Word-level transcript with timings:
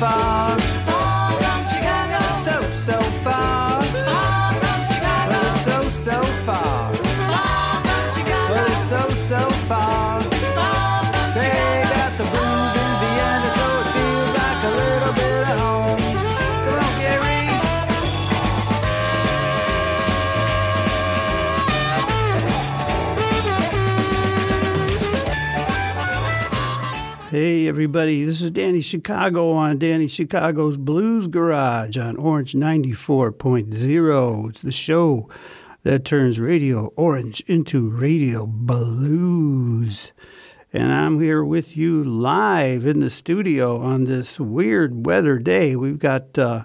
far. 0.00 0.39
Everybody, 27.70 28.24
this 28.24 28.42
is 28.42 28.50
Danny 28.50 28.80
Chicago 28.80 29.52
on 29.52 29.78
Danny 29.78 30.08
Chicago's 30.08 30.76
Blues 30.76 31.28
Garage 31.28 31.96
on 31.96 32.16
Orange 32.16 32.52
94.0. 32.54 34.48
It's 34.48 34.60
the 34.60 34.72
show 34.72 35.30
that 35.84 36.04
turns 36.04 36.40
Radio 36.40 36.86
Orange 36.96 37.42
into 37.46 37.88
Radio 37.88 38.44
Blues. 38.44 40.10
And 40.72 40.92
I'm 40.92 41.20
here 41.20 41.44
with 41.44 41.76
you 41.76 42.02
live 42.02 42.86
in 42.86 42.98
the 42.98 43.08
studio 43.08 43.78
on 43.78 44.02
this 44.02 44.40
weird 44.40 45.06
weather 45.06 45.38
day. 45.38 45.76
We've 45.76 45.96
got 45.96 46.36
uh, 46.36 46.64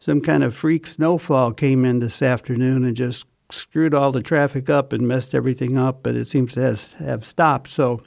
some 0.00 0.22
kind 0.22 0.42
of 0.42 0.54
freak 0.54 0.86
snowfall 0.86 1.52
came 1.52 1.84
in 1.84 1.98
this 1.98 2.22
afternoon 2.22 2.84
and 2.84 2.96
just 2.96 3.26
screwed 3.50 3.92
all 3.92 4.12
the 4.12 4.22
traffic 4.22 4.70
up 4.70 4.94
and 4.94 5.06
messed 5.06 5.34
everything 5.34 5.76
up, 5.76 6.02
but 6.02 6.16
it 6.16 6.24
seems 6.24 6.54
to 6.54 6.62
has, 6.62 6.94
have 6.94 7.26
stopped. 7.26 7.68
So 7.68 8.00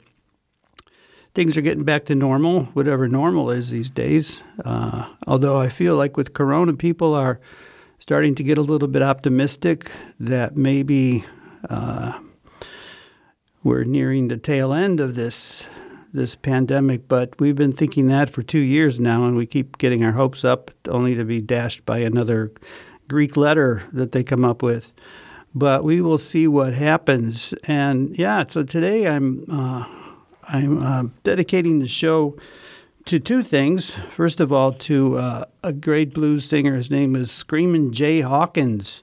things 1.34 1.56
are 1.56 1.62
getting 1.62 1.84
back 1.84 2.04
to 2.06 2.14
normal, 2.14 2.64
whatever 2.66 3.08
normal 3.08 3.50
is 3.50 3.70
these 3.70 3.90
days. 3.90 4.40
Uh, 4.64 5.08
although 5.26 5.58
I 5.58 5.68
feel 5.68 5.96
like 5.96 6.16
with 6.16 6.34
Corona, 6.34 6.74
people 6.74 7.14
are 7.14 7.40
starting 7.98 8.34
to 8.34 8.42
get 8.42 8.58
a 8.58 8.62
little 8.62 8.88
bit 8.88 9.02
optimistic 9.02 9.90
that 10.20 10.56
maybe 10.56 11.24
uh, 11.68 12.18
we're 13.62 13.84
nearing 13.84 14.28
the 14.28 14.36
tail 14.36 14.72
end 14.72 15.00
of 15.00 15.14
this 15.14 15.66
this 16.14 16.36
pandemic. 16.36 17.08
But 17.08 17.40
we've 17.40 17.56
been 17.56 17.72
thinking 17.72 18.08
that 18.08 18.28
for 18.28 18.42
two 18.42 18.58
years 18.58 19.00
now, 19.00 19.24
and 19.24 19.34
we 19.34 19.46
keep 19.46 19.78
getting 19.78 20.04
our 20.04 20.12
hopes 20.12 20.44
up, 20.44 20.70
only 20.88 21.14
to 21.14 21.24
be 21.24 21.40
dashed 21.40 21.86
by 21.86 21.98
another 21.98 22.52
Greek 23.08 23.34
letter 23.34 23.84
that 23.94 24.12
they 24.12 24.22
come 24.22 24.44
up 24.44 24.62
with. 24.62 24.92
But 25.54 25.84
we 25.84 26.02
will 26.02 26.18
see 26.18 26.46
what 26.46 26.74
happens. 26.74 27.54
And 27.64 28.18
yeah, 28.18 28.44
so 28.46 28.62
today 28.62 29.06
I'm. 29.06 29.46
Uh, 29.50 30.01
I'm 30.44 30.82
uh, 30.82 31.04
dedicating 31.22 31.78
the 31.78 31.86
show 31.86 32.36
to 33.06 33.18
two 33.18 33.42
things. 33.42 33.94
First 34.10 34.40
of 34.40 34.52
all, 34.52 34.72
to 34.72 35.16
uh, 35.16 35.44
a 35.62 35.72
great 35.72 36.12
blues 36.12 36.44
singer. 36.44 36.74
His 36.74 36.90
name 36.90 37.14
is 37.16 37.30
Screamin' 37.30 37.92
Jay 37.92 38.20
Hawkins. 38.20 39.02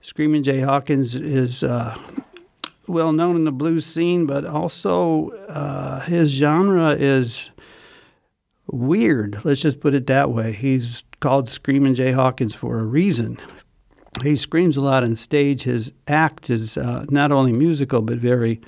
Screamin' 0.00 0.42
Jay 0.42 0.60
Hawkins 0.60 1.14
is 1.14 1.62
uh, 1.62 1.96
well 2.86 3.12
known 3.12 3.36
in 3.36 3.44
the 3.44 3.52
blues 3.52 3.86
scene, 3.86 4.26
but 4.26 4.44
also 4.44 5.30
uh, 5.48 6.00
his 6.00 6.30
genre 6.30 6.90
is 6.90 7.50
weird. 8.66 9.44
Let's 9.44 9.62
just 9.62 9.80
put 9.80 9.94
it 9.94 10.06
that 10.06 10.30
way. 10.30 10.52
He's 10.52 11.04
called 11.20 11.48
Screamin' 11.48 11.94
Jay 11.94 12.12
Hawkins 12.12 12.54
for 12.54 12.78
a 12.78 12.84
reason. 12.84 13.38
He 14.22 14.36
screams 14.36 14.76
a 14.76 14.80
lot 14.80 15.04
on 15.04 15.14
stage. 15.16 15.62
His 15.62 15.92
act 16.08 16.50
is 16.50 16.76
uh, 16.76 17.04
not 17.10 17.30
only 17.30 17.52
musical, 17.52 18.02
but 18.02 18.18
very 18.18 18.60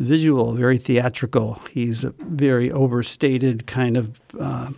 visual, 0.00 0.54
very 0.54 0.78
theatrical. 0.78 1.60
He's 1.70 2.02
a 2.04 2.14
very 2.18 2.72
overstated 2.72 3.66
kind 3.66 3.96
of 3.96 4.18
uh, 4.40 4.70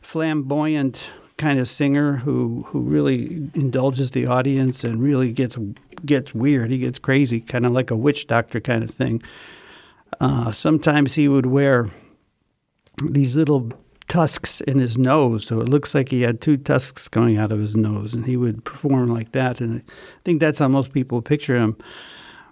flamboyant 0.00 1.10
kind 1.36 1.58
of 1.58 1.68
singer 1.68 2.16
who 2.16 2.62
who 2.68 2.80
really 2.80 3.48
indulges 3.54 4.12
the 4.12 4.26
audience 4.26 4.84
and 4.84 5.02
really 5.02 5.32
gets 5.32 5.58
gets 6.06 6.34
weird. 6.34 6.70
He 6.70 6.78
gets 6.78 6.98
crazy, 6.98 7.40
kind 7.40 7.66
of 7.66 7.72
like 7.72 7.90
a 7.90 7.96
witch 7.96 8.26
doctor 8.26 8.60
kind 8.60 8.84
of 8.84 8.90
thing. 8.90 9.22
Uh, 10.20 10.52
sometimes 10.52 11.14
he 11.14 11.28
would 11.28 11.46
wear 11.46 11.90
these 13.02 13.36
little 13.36 13.72
tusks 14.06 14.60
in 14.62 14.78
his 14.78 14.98
nose, 14.98 15.46
so 15.46 15.60
it 15.60 15.68
looks 15.68 15.94
like 15.94 16.10
he 16.10 16.22
had 16.22 16.40
two 16.40 16.56
tusks 16.56 17.08
coming 17.08 17.38
out 17.38 17.52
of 17.52 17.58
his 17.58 17.76
nose, 17.76 18.12
and 18.12 18.26
he 18.26 18.36
would 18.36 18.64
perform 18.64 19.06
like 19.06 19.32
that. 19.32 19.60
And 19.60 19.80
I 19.80 19.92
think 20.24 20.40
that's 20.40 20.58
how 20.58 20.68
most 20.68 20.92
people 20.92 21.22
picture 21.22 21.56
him 21.56 21.76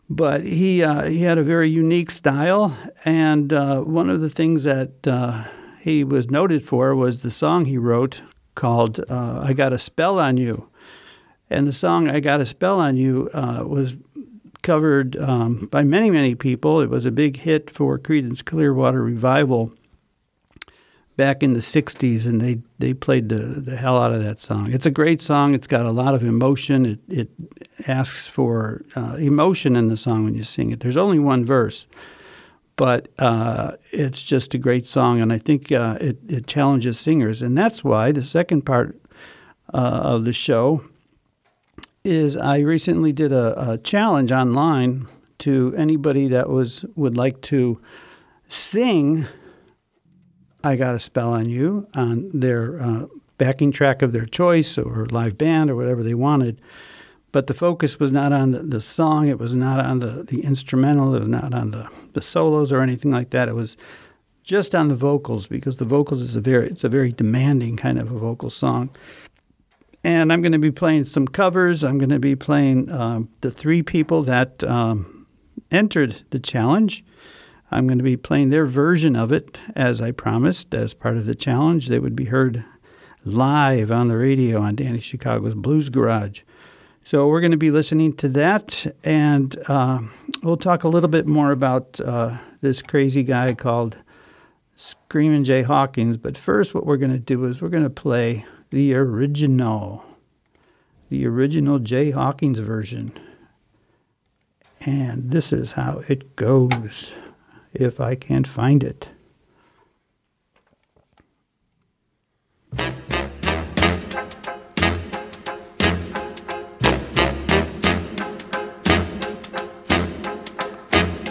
but 0.09 0.45
he 0.45 0.83
uh, 0.83 1.05
he 1.05 1.23
had 1.23 1.39
a 1.39 1.43
very 1.43 1.69
unique 1.69 2.11
style, 2.11 2.77
and 3.05 3.53
uh, 3.53 3.81
one 3.81 4.09
of 4.09 4.21
the 4.21 4.31
things 4.31 4.65
that 4.65 5.07
uh, 5.07 5.45
he 5.81 6.03
was 6.05 6.31
noted 6.31 6.63
for 6.63 6.95
was 6.95 7.21
the 7.21 7.31
song 7.31 7.67
he 7.67 7.77
wrote 7.77 8.23
called 8.55 9.01
uh, 9.09 9.43
"I 9.45 9.53
Got 9.53 9.73
a 9.73 9.79
Spell 9.79 10.19
on 10.19 10.37
You," 10.37 10.69
and 11.51 11.67
the 11.67 11.73
song 11.73 12.09
"I 12.09 12.21
Got 12.21 12.41
a 12.41 12.47
Spell 12.47 12.81
on 12.81 12.97
You" 12.97 13.29
uh, 13.35 13.65
was 13.67 13.97
covered 14.63 15.17
um, 15.19 15.67
by 15.71 15.85
many 15.85 16.11
many 16.11 16.35
people. 16.35 16.81
It 16.81 16.91
was 16.91 17.05
a 17.05 17.13
big 17.13 17.39
hit 17.39 17.71
for 17.71 17.99
Creedence 17.99 18.45
Clearwater 18.45 19.03
Revival 19.03 19.73
back 21.19 21.43
in 21.43 21.53
the 21.53 21.59
60s 21.59 22.29
and 22.29 22.41
they, 22.41 22.63
they 22.79 22.95
played 22.95 23.29
the, 23.29 23.39
the 23.39 23.77
hell 23.77 24.01
out 24.01 24.13
of 24.13 24.23
that 24.23 24.39
song. 24.39 24.73
It's 24.73 24.87
a 24.87 24.91
great 24.91 25.21
song. 25.21 25.53
It's 25.53 25.67
got 25.67 25.85
a 25.85 25.91
lot 25.91 26.15
of 26.15 26.23
emotion. 26.23 26.87
It, 26.87 27.01
it 27.09 27.31
asks 27.89 28.29
for 28.29 28.85
uh, 28.95 29.17
emotion 29.19 29.75
in 29.75 29.89
the 29.89 29.97
song 29.97 30.23
when 30.23 30.37
you 30.37 30.45
sing 30.45 30.71
it. 30.71 30.79
There's 30.79 30.97
only 30.97 31.19
one 31.19 31.45
verse, 31.45 31.89
but 32.77 33.09
uh, 33.19 33.73
it's 33.91 34.23
just 34.23 34.55
a 34.55 34.59
great 34.59 34.87
song, 34.87 35.21
and 35.21 35.33
I 35.33 35.39
think 35.39 35.73
uh, 35.73 35.99
it, 36.01 36.19
it 36.29 36.47
challenges 36.47 37.01
singers. 37.01 37.43
And 37.43 37.59
that's 37.59 37.83
why 37.83 38.13
the 38.13 38.23
second 38.23 38.63
part 38.63 38.97
uh, 39.75 40.01
of 40.05 40.25
the 40.25 40.33
show 40.33 40.85
is 42.05 42.37
I 42.37 42.61
recently 42.61 43.13
did 43.13 43.33
a, 43.33 43.73
a 43.73 43.79
challenge 43.79 44.31
online 44.31 45.09
to 45.41 45.75
anybody 45.77 46.29
that 46.29 46.49
was 46.49 46.85
would 46.95 47.17
like 47.17 47.41
to 47.43 47.81
sing 48.47 49.27
I 50.65 50.77
Got 50.77 50.95
a 50.95 50.99
Spell 50.99 51.33
on 51.33 51.49
You 51.49 51.87
on 51.95 52.31
their 52.33 52.81
uh, 52.83 53.07
backing 53.39 53.71
track 53.73 54.03
of 54.03 54.13
their 54.13 54.27
choice 54.27 54.77
or 54.77 55.07
live 55.07 55.39
band 55.39 55.71
or 55.71 55.77
whatever 55.77 56.03
they 56.03 56.15
wanted. 56.15 56.61
But 57.31 57.47
the 57.47 57.55
focus 57.55 58.01
was 58.01 58.11
not 58.11 58.33
on 58.33 58.53
the, 58.53 58.63
the 58.63 58.81
song, 58.81 59.29
it 59.29 59.39
was 59.39 59.55
not 59.55 59.81
on 59.81 60.01
the, 60.01 60.25
the 60.25 60.43
instrumental, 60.43 61.15
it 61.15 61.21
was 61.21 61.29
not 61.29 61.55
on 61.55 61.71
the, 61.71 61.89
the 62.15 62.23
solos 62.23 62.73
or 62.73 62.81
anything 62.81 63.11
like 63.11 63.31
that. 63.31 63.49
It 63.49 63.55
was 63.55 63.77
just 64.43 64.75
on 64.75 64.89
the 64.89 64.95
vocals 64.97 65.47
because 65.47 65.77
the 65.77 65.85
vocals 65.85 66.23
is 66.23 66.35
a 66.35 66.41
very 66.41 66.69
it's 66.69 66.83
a 66.83 66.89
very 66.89 67.13
demanding 67.13 67.77
kind 67.77 67.99
of 67.99 68.11
a 68.11 68.19
vocal 68.19 68.49
song. 68.49 68.89
And 70.03 70.33
I'm 70.33 70.41
going 70.41 70.53
to 70.53 70.59
be 70.59 70.71
playing 70.71 71.05
some 71.05 71.29
covers. 71.29 71.85
I'm 71.85 71.99
going 71.99 72.09
to 72.09 72.19
be 72.19 72.35
playing 72.35 72.91
um, 72.91 73.29
the 73.43 73.51
three 73.51 73.83
people 73.83 74.23
that 74.23 74.65
um, 74.65 75.27
entered 75.71 76.25
the 76.31 76.39
challenge. 76.39 77.05
I'm 77.71 77.87
going 77.87 77.99
to 77.99 78.05
be 78.05 78.17
playing 78.17 78.49
their 78.49 78.67
version 78.67 79.15
of 79.15 79.31
it, 79.31 79.61
as 79.77 80.01
I 80.01 80.13
promised, 80.13 80.75
as 80.75 80.95
part 80.95 81.17
of 81.17 81.27
the 81.27 81.35
challenge. 81.35 81.89
They 81.89 81.99
would 81.99 82.17
be 82.17 82.27
heard 82.27 82.65
live 83.25 83.91
on 83.91 84.09
the 84.09 84.17
radio 84.17 84.61
on 84.61 84.77
Danny 84.77 85.01
Chicago's 85.01 85.55
Blues 85.55 85.91
Garage. 85.91 86.41
So 87.05 87.29
we're 87.29 87.41
going 87.41 87.53
to 87.53 87.59
be 87.59 87.71
listening 87.71 88.15
to 88.17 88.29
that, 88.31 88.87
and 89.05 89.57
uh, 89.69 90.01
we'll 90.43 90.57
talk 90.57 90.85
a 90.85 90.89
little 90.89 91.09
bit 91.09 91.27
more 91.27 91.53
about 91.53 92.01
uh, 92.01 92.39
this 92.61 92.83
crazy 92.83 93.23
guy 93.23 93.55
called 93.55 93.97
Screaming 94.77 95.45
Jay 95.45 95.63
Hawkins. 95.63 96.17
But 96.17 96.39
first, 96.39 96.75
what 96.75 96.87
we're 96.87 96.97
going 96.97 97.13
to 97.13 97.19
do 97.19 97.45
is 97.45 97.61
we're 97.61 97.69
going 97.69 97.83
to 97.83 97.91
play 97.91 98.45
the 98.71 98.95
original, 98.95 100.05
the 101.09 101.27
original 101.27 101.79
Jay 101.79 102.11
Hawkins 102.11 102.59
version. 102.59 103.13
And 104.81 105.31
this 105.31 105.53
is 105.53 105.73
how 105.73 106.03
it 106.09 106.37
goes 106.37 107.13
if 107.75 108.01
I 108.01 108.15
can 108.15 108.45
find 108.45 108.83
it. 108.83 109.09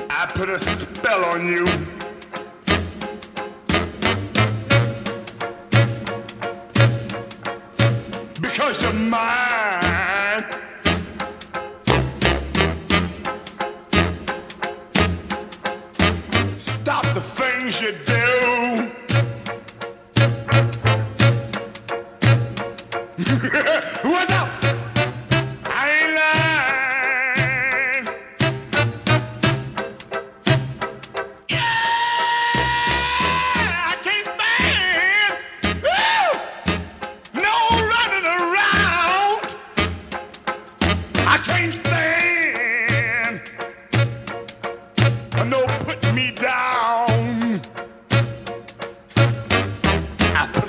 I 0.09 0.25
put 0.33 0.49
a 0.49 0.59
spell 0.59 1.25
on 1.25 1.45
you. 1.47 1.96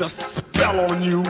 Spell 0.08 0.90
on 0.90 1.02
you. 1.02 1.22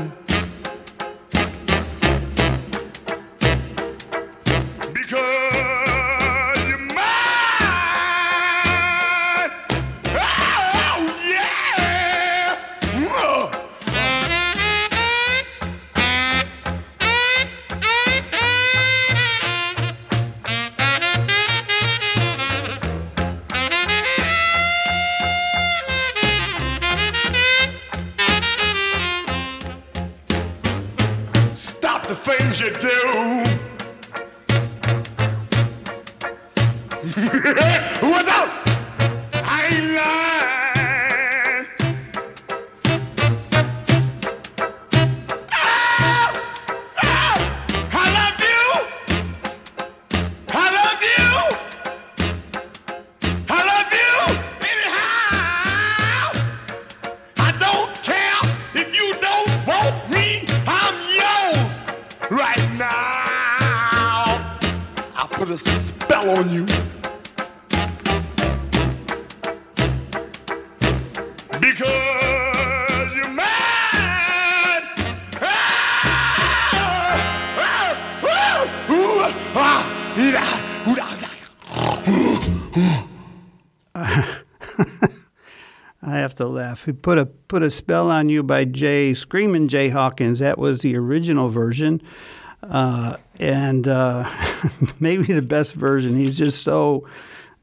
He 86.89 86.95
put 86.95 87.19
a 87.19 87.27
put 87.27 87.63
a 87.63 87.71
spell 87.71 88.11
on 88.11 88.31
you 88.31 88.43
by 88.43 88.65
Jay 88.65 89.13
Screaming 89.13 89.69
Jay 89.69 89.91
Hawkins. 89.91 90.39
That 90.39 90.57
was 90.57 90.79
the 90.79 90.97
original 90.97 91.51
version, 91.51 92.01
uh, 92.63 93.19
and 93.39 93.87
uh, 93.87 94.27
maybe 94.99 95.25
the 95.25 95.43
best 95.43 95.75
version. 95.75 96.17
He's 96.17 96.35
just 96.35 96.63
so 96.63 97.07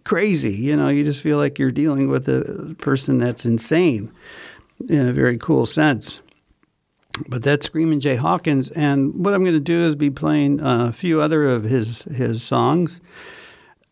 crazy. 0.04 0.54
You 0.54 0.76
know, 0.76 0.90
you 0.90 1.04
just 1.04 1.22
feel 1.22 1.40
like 1.40 1.58
you're 1.58 1.72
dealing 1.72 2.08
with 2.08 2.30
a 2.30 2.76
person 2.78 3.18
that's 3.18 3.48
insane 3.48 4.12
in 4.88 5.08
a 5.08 5.12
very 5.12 5.40
cool 5.40 5.66
sense. 5.66 6.20
But 7.28 7.42
that's 7.42 7.66
Screaming 7.66 8.02
Jay 8.02 8.18
Hawkins, 8.18 8.70
and 8.70 9.26
what 9.26 9.34
I'm 9.34 9.42
going 9.42 9.56
to 9.56 9.60
do 9.60 9.88
is 9.88 9.96
be 9.96 10.12
playing 10.12 10.62
uh, 10.62 10.90
a 10.90 10.94
few 10.94 11.20
other 11.20 11.46
of 11.46 11.64
his 11.64 12.04
his 12.04 12.44
songs 12.44 13.02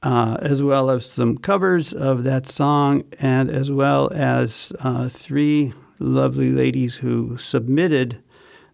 uh, 0.04 0.38
as 0.42 0.62
well 0.62 0.90
as 0.90 1.10
some 1.10 1.38
covers 1.38 1.94
of 1.94 2.24
that 2.24 2.48
song, 2.48 3.04
and 3.20 3.50
as 3.50 3.72
well 3.72 4.12
as 4.14 4.74
uh, 4.82 5.10
three 5.10 5.74
lovely 6.00 6.52
ladies 6.52 6.96
who 6.96 7.38
submitted 7.38 8.22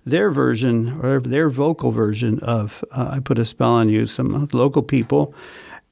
their 0.05 0.31
version 0.31 0.99
or 1.01 1.19
their 1.19 1.49
vocal 1.49 1.91
version 1.91 2.39
of 2.39 2.83
uh, 2.91 3.11
I 3.13 3.19
Put 3.19 3.37
a 3.37 3.45
Spell 3.45 3.69
on 3.69 3.89
You, 3.89 4.07
some 4.07 4.49
local 4.51 4.81
people. 4.81 5.35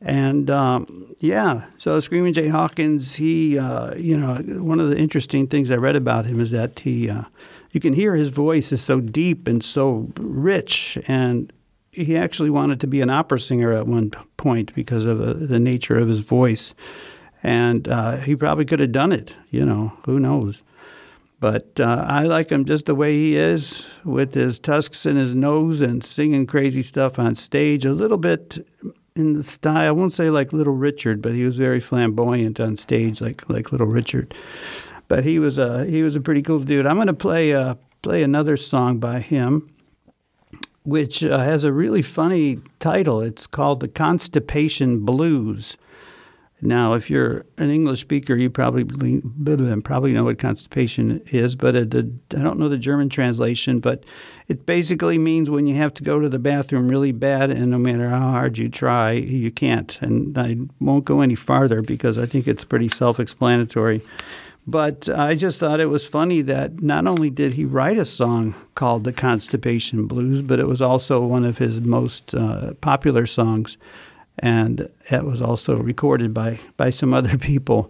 And 0.02 0.50
um, 0.50 1.16
yeah, 1.20 1.66
so 1.78 2.00
Screaming 2.00 2.34
Jay 2.34 2.48
Hawkins, 2.48 3.16
he, 3.16 3.58
uh, 3.58 3.96
you 3.96 4.18
know, 4.18 4.36
one 4.64 4.80
of 4.80 4.90
the 4.90 4.98
interesting 4.98 5.48
things 5.48 5.72
I 5.72 5.76
read 5.76 5.96
about 5.96 6.26
him 6.26 6.40
is 6.40 6.52
that 6.52 6.80
he, 6.80 7.10
uh, 7.10 7.24
you 7.72 7.80
can 7.80 7.94
hear 7.94 8.16
his 8.16 8.30
voice 8.30 8.72
is 8.72 8.82
so 8.82 9.00
deep 9.00 9.48
and 9.48 9.64
so 9.64 10.12
rich 10.20 10.98
and 11.08 11.52
he 12.04 12.16
actually 12.16 12.50
wanted 12.50 12.80
to 12.82 12.88
be 12.88 13.02
an 13.02 13.10
opera 13.10 13.40
singer 13.40 13.74
at 13.74 13.88
one 13.88 14.12
point 14.38 14.74
because 14.76 15.06
of 15.06 15.20
uh, 15.20 15.34
the 15.34 15.60
nature 15.60 15.98
of 15.98 16.08
his 16.08 16.20
voice, 16.20 16.74
and 17.44 17.88
uh, 17.88 18.18
he 18.18 18.36
probably 18.36 18.66
could 18.66 18.80
have 18.80 18.92
done 18.92 19.12
it. 19.12 19.36
You 19.50 19.66
know, 19.66 19.98
who 20.06 20.20
knows? 20.20 20.62
But 21.40 21.80
uh, 21.80 22.06
I 22.08 22.24
like 22.24 22.50
him 22.50 22.66
just 22.66 22.88
the 22.88 22.96
way 22.96 23.14
he 23.14 23.36
is, 23.36 23.90
with 24.04 24.34
his 24.34 24.60
tusks 24.60 25.06
in 25.06 25.16
his 25.16 25.36
nose 25.36 25.82
and 25.82 26.04
singing 26.04 26.48
crazy 26.48 26.82
stuff 26.82 27.20
on 27.20 27.36
stage. 27.36 27.86
A 27.86 27.94
little 27.94 28.18
bit 28.18 28.58
in 29.16 29.34
the 29.34 29.44
style. 29.44 29.88
I 29.88 29.92
won't 29.92 30.14
say 30.14 30.30
like 30.30 30.54
Little 30.54 30.74
Richard, 30.76 31.22
but 31.22 31.34
he 31.34 31.44
was 31.44 31.56
very 31.56 31.80
flamboyant 31.80 32.60
on 32.60 32.78
stage, 32.78 33.22
like 33.22 33.48
like 33.50 33.72
Little 33.72 33.88
Richard. 33.88 34.34
But 35.08 35.24
he 35.24 35.40
was 35.40 35.58
a 35.58 35.86
he 35.86 36.04
was 36.04 36.16
a 36.16 36.22
pretty 36.22 36.42
cool 36.42 36.60
dude. 36.60 36.86
I'm 36.86 36.96
going 36.96 37.08
to 37.08 37.14
play 37.14 37.54
uh, 37.54 37.76
play 38.02 38.24
another 38.24 38.58
song 38.58 39.00
by 39.00 39.20
him 39.20 39.70
which 40.88 41.22
uh, 41.22 41.40
has 41.40 41.66
a 41.66 41.74
really 41.74 42.02
funny 42.02 42.62
title. 42.80 43.20
It's 43.20 43.46
called 43.46 43.82
The 43.82 43.90
Constipation 43.90 45.02
Blues. 45.04 45.76
Now, 46.62 46.94
if 46.94 47.10
you're 47.10 47.46
an 47.58 47.70
English 47.70 48.00
speaker, 48.00 48.36
you 48.36 48.50
probably 48.50 48.86
probably 49.82 50.14
know 50.14 50.24
what 50.24 50.38
constipation 50.40 51.22
is, 51.28 51.58
but 51.58 51.76
it, 51.76 51.92
the, 51.92 52.10
I 52.38 52.42
don't 52.42 52.58
know 52.58 52.70
the 52.70 52.78
German 52.78 53.10
translation. 53.10 53.82
But 53.82 54.06
it 54.48 54.66
basically 54.66 55.18
means 55.18 55.50
when 55.50 55.68
you 55.68 55.76
have 55.76 55.94
to 55.96 56.04
go 56.04 56.22
to 56.22 56.30
the 56.30 56.40
bathroom 56.40 56.88
really 56.88 57.12
bad, 57.12 57.52
and 57.52 57.70
no 57.70 57.78
matter 57.78 58.10
how 58.10 58.32
hard 58.32 58.58
you 58.58 58.70
try, 58.70 59.12
you 59.12 59.52
can't. 59.52 60.02
And 60.02 60.38
I 60.38 60.56
won't 60.80 61.04
go 61.04 61.20
any 61.20 61.36
farther 61.36 61.82
because 61.82 62.18
I 62.18 62.26
think 62.26 62.48
it's 62.48 62.64
pretty 62.64 62.88
self-explanatory. 62.88 64.02
But 64.70 65.08
I 65.08 65.36
just 65.36 65.60
thought 65.60 65.80
it 65.80 65.86
was 65.86 66.06
funny 66.06 66.42
that 66.42 66.82
not 66.84 67.08
only 67.08 67.30
did 67.30 67.54
he 67.54 67.64
write 67.64 67.98
a 67.98 68.04
song 68.04 68.54
called 68.76 69.06
The 69.06 69.14
Constipation 69.14 70.08
Blues, 70.08 70.42
but 70.42 70.60
it 70.60 70.68
was 70.68 70.82
also 70.82 71.26
one 71.26 71.46
of 71.46 71.58
his 71.58 71.80
most 71.80 72.36
uh, 72.36 72.74
popular 72.82 73.26
songs. 73.26 73.78
And 74.40 74.90
it 75.10 75.24
was 75.24 75.42
also 75.42 75.78
recorded 75.78 76.34
by, 76.34 76.60
by 76.76 76.90
some 76.90 77.14
other 77.14 77.38
people. 77.52 77.90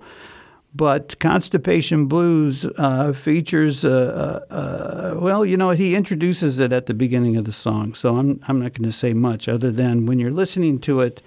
But 0.76 1.18
Constipation 1.18 2.06
Blues 2.06 2.64
uh, 2.78 3.12
features, 3.12 3.84
uh, 3.84 4.46
uh, 4.52 5.20
well, 5.20 5.44
you 5.44 5.58
know, 5.58 5.72
he 5.72 5.96
introduces 5.96 6.60
it 6.60 6.72
at 6.72 6.86
the 6.86 6.94
beginning 6.94 7.38
of 7.38 7.46
the 7.46 7.52
song. 7.52 7.96
So 7.96 8.18
I'm, 8.18 8.40
I'm 8.48 8.60
not 8.60 8.74
going 8.74 8.88
to 8.88 8.92
say 8.92 9.14
much 9.14 9.50
other 9.50 9.72
than 9.72 10.06
when 10.06 10.20
you're 10.20 10.30
listening 10.30 10.78
to 10.82 11.00
it, 11.00 11.24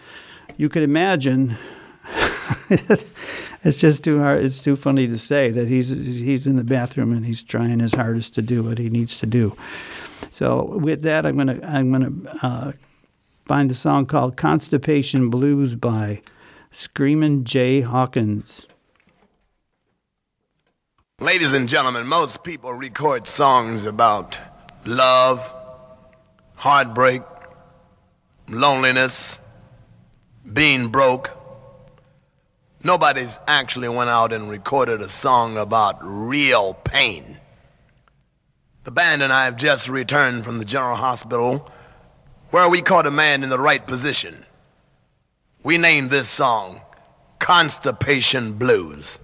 you 0.57 0.69
could 0.69 0.85
imagine 0.85 1.59
it's 3.63 3.81
just 3.81 4.05
too 4.05 4.21
hard. 4.21 4.45
It's 4.45 4.61
too 4.61 4.77
funny 4.77 5.07
to 5.07 5.19
say 5.19 5.51
that 5.51 5.69
he's 5.69 5.91
he's 5.91 6.47
in 6.47 6.57
the 6.57 6.65
bathroom 6.65 7.13
and 7.13 7.27
he's 7.27 7.43
trying 7.43 7.81
his 7.81 7.95
hardest 7.95 8.35
to 8.37 8.43
do 8.43 8.63
what 8.63 8.79
he 8.79 8.89
needs 8.89 9.19
to 9.21 9.27
do. 9.27 9.55
So 10.31 10.65
with 10.65 11.03
that, 11.03 11.27
I'm 11.27 11.37
gonna 11.37 11.61
I'm 11.63 11.93
gonna 11.93 12.13
uh, 12.43 12.73
find 13.45 13.71
a 13.71 13.75
song 13.75 14.07
called 14.07 14.37
"Constipation 14.37 15.29
Blues" 15.29 15.75
by 15.75 16.23
Screamin' 16.71 17.45
Jay 17.45 17.81
Hawkins. 17.81 18.67
Ladies 21.21 21.53
and 21.53 21.69
gentlemen, 21.69 22.07
most 22.07 22.43
people 22.43 22.73
record 22.73 23.27
songs 23.27 23.85
about 23.85 24.39
love, 24.87 25.53
heartbreak, 26.55 27.21
loneliness, 28.49 29.39
being 30.51 30.89
broke. 30.89 31.40
Nobody's 32.83 33.39
actually 33.47 33.89
went 33.89 34.09
out 34.09 34.33
and 34.33 34.49
recorded 34.49 35.03
a 35.03 35.09
song 35.09 35.59
about 35.59 35.99
real 36.01 36.75
pain. 36.75 37.39
The 38.85 38.91
band 38.91 39.23
and 39.23 39.33
I 39.33 39.45
have 39.45 39.57
just 39.57 39.89
returned 39.89 40.45
from 40.45 40.59
the 40.59 40.65
General 40.65 40.97
Hospital 40.97 41.71
where 42.51 42.69
we 42.69 42.81
caught 42.81 43.07
a 43.07 43.11
man 43.11 43.43
in 43.43 43.51
the 43.51 43.59
right 43.59 43.87
position. 43.87 44.47
We 45.63 45.77
named 45.77 46.11
this 46.11 46.29
song 46.29 46.81
Constipation 47.39 48.55
Blues. 48.55 49.19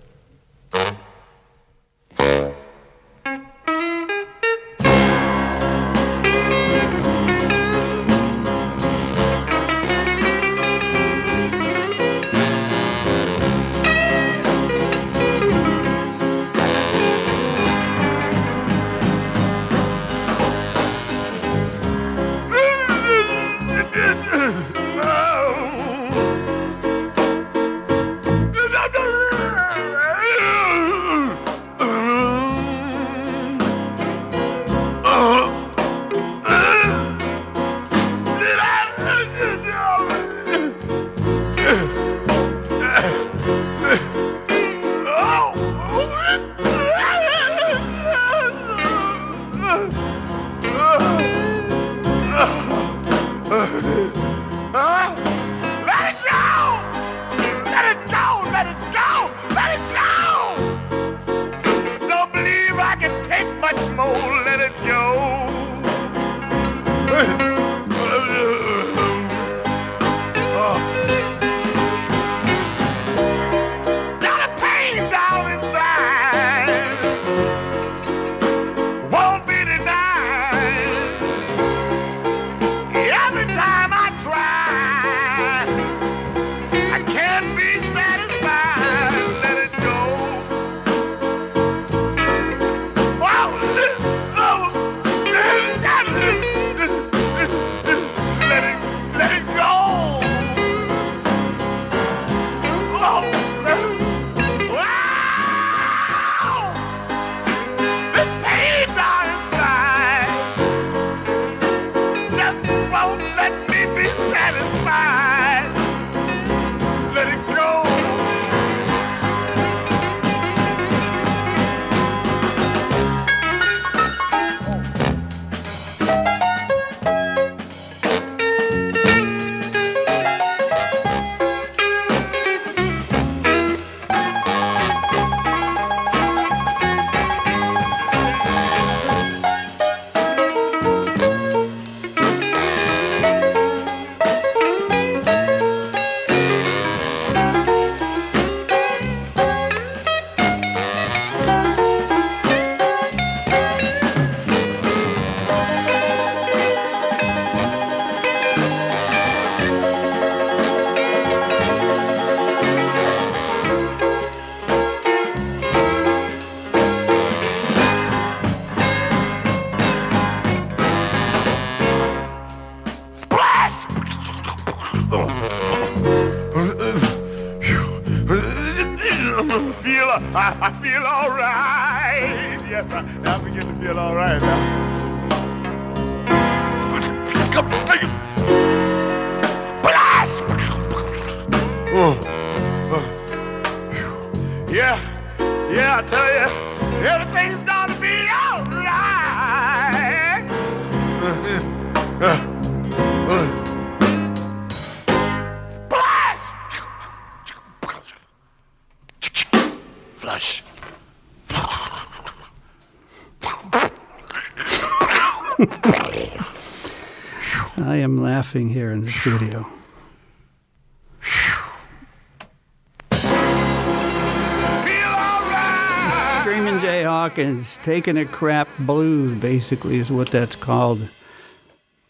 Hawkins, 227.37 227.79
taking 227.83 228.17
a 228.17 228.25
crap 228.25 228.67
blues, 228.79 229.35
basically, 229.35 229.97
is 229.97 230.11
what 230.11 230.31
that's 230.31 230.57
called. 230.57 231.07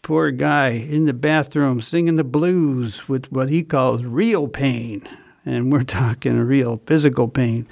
Poor 0.01 0.31
guy 0.31 0.69
in 0.69 1.03
the 1.03 1.11
bathroom 1.11 1.81
singing 1.81 2.15
the 2.15 2.23
blues 2.23 3.09
with 3.09 3.29
what 3.29 3.49
he 3.49 3.61
calls 3.61 4.05
real 4.05 4.47
pain. 4.47 5.05
And 5.45 5.69
we're 5.69 5.83
talking 5.83 6.39
real 6.39 6.81
physical 6.85 7.27
pain. 7.27 7.67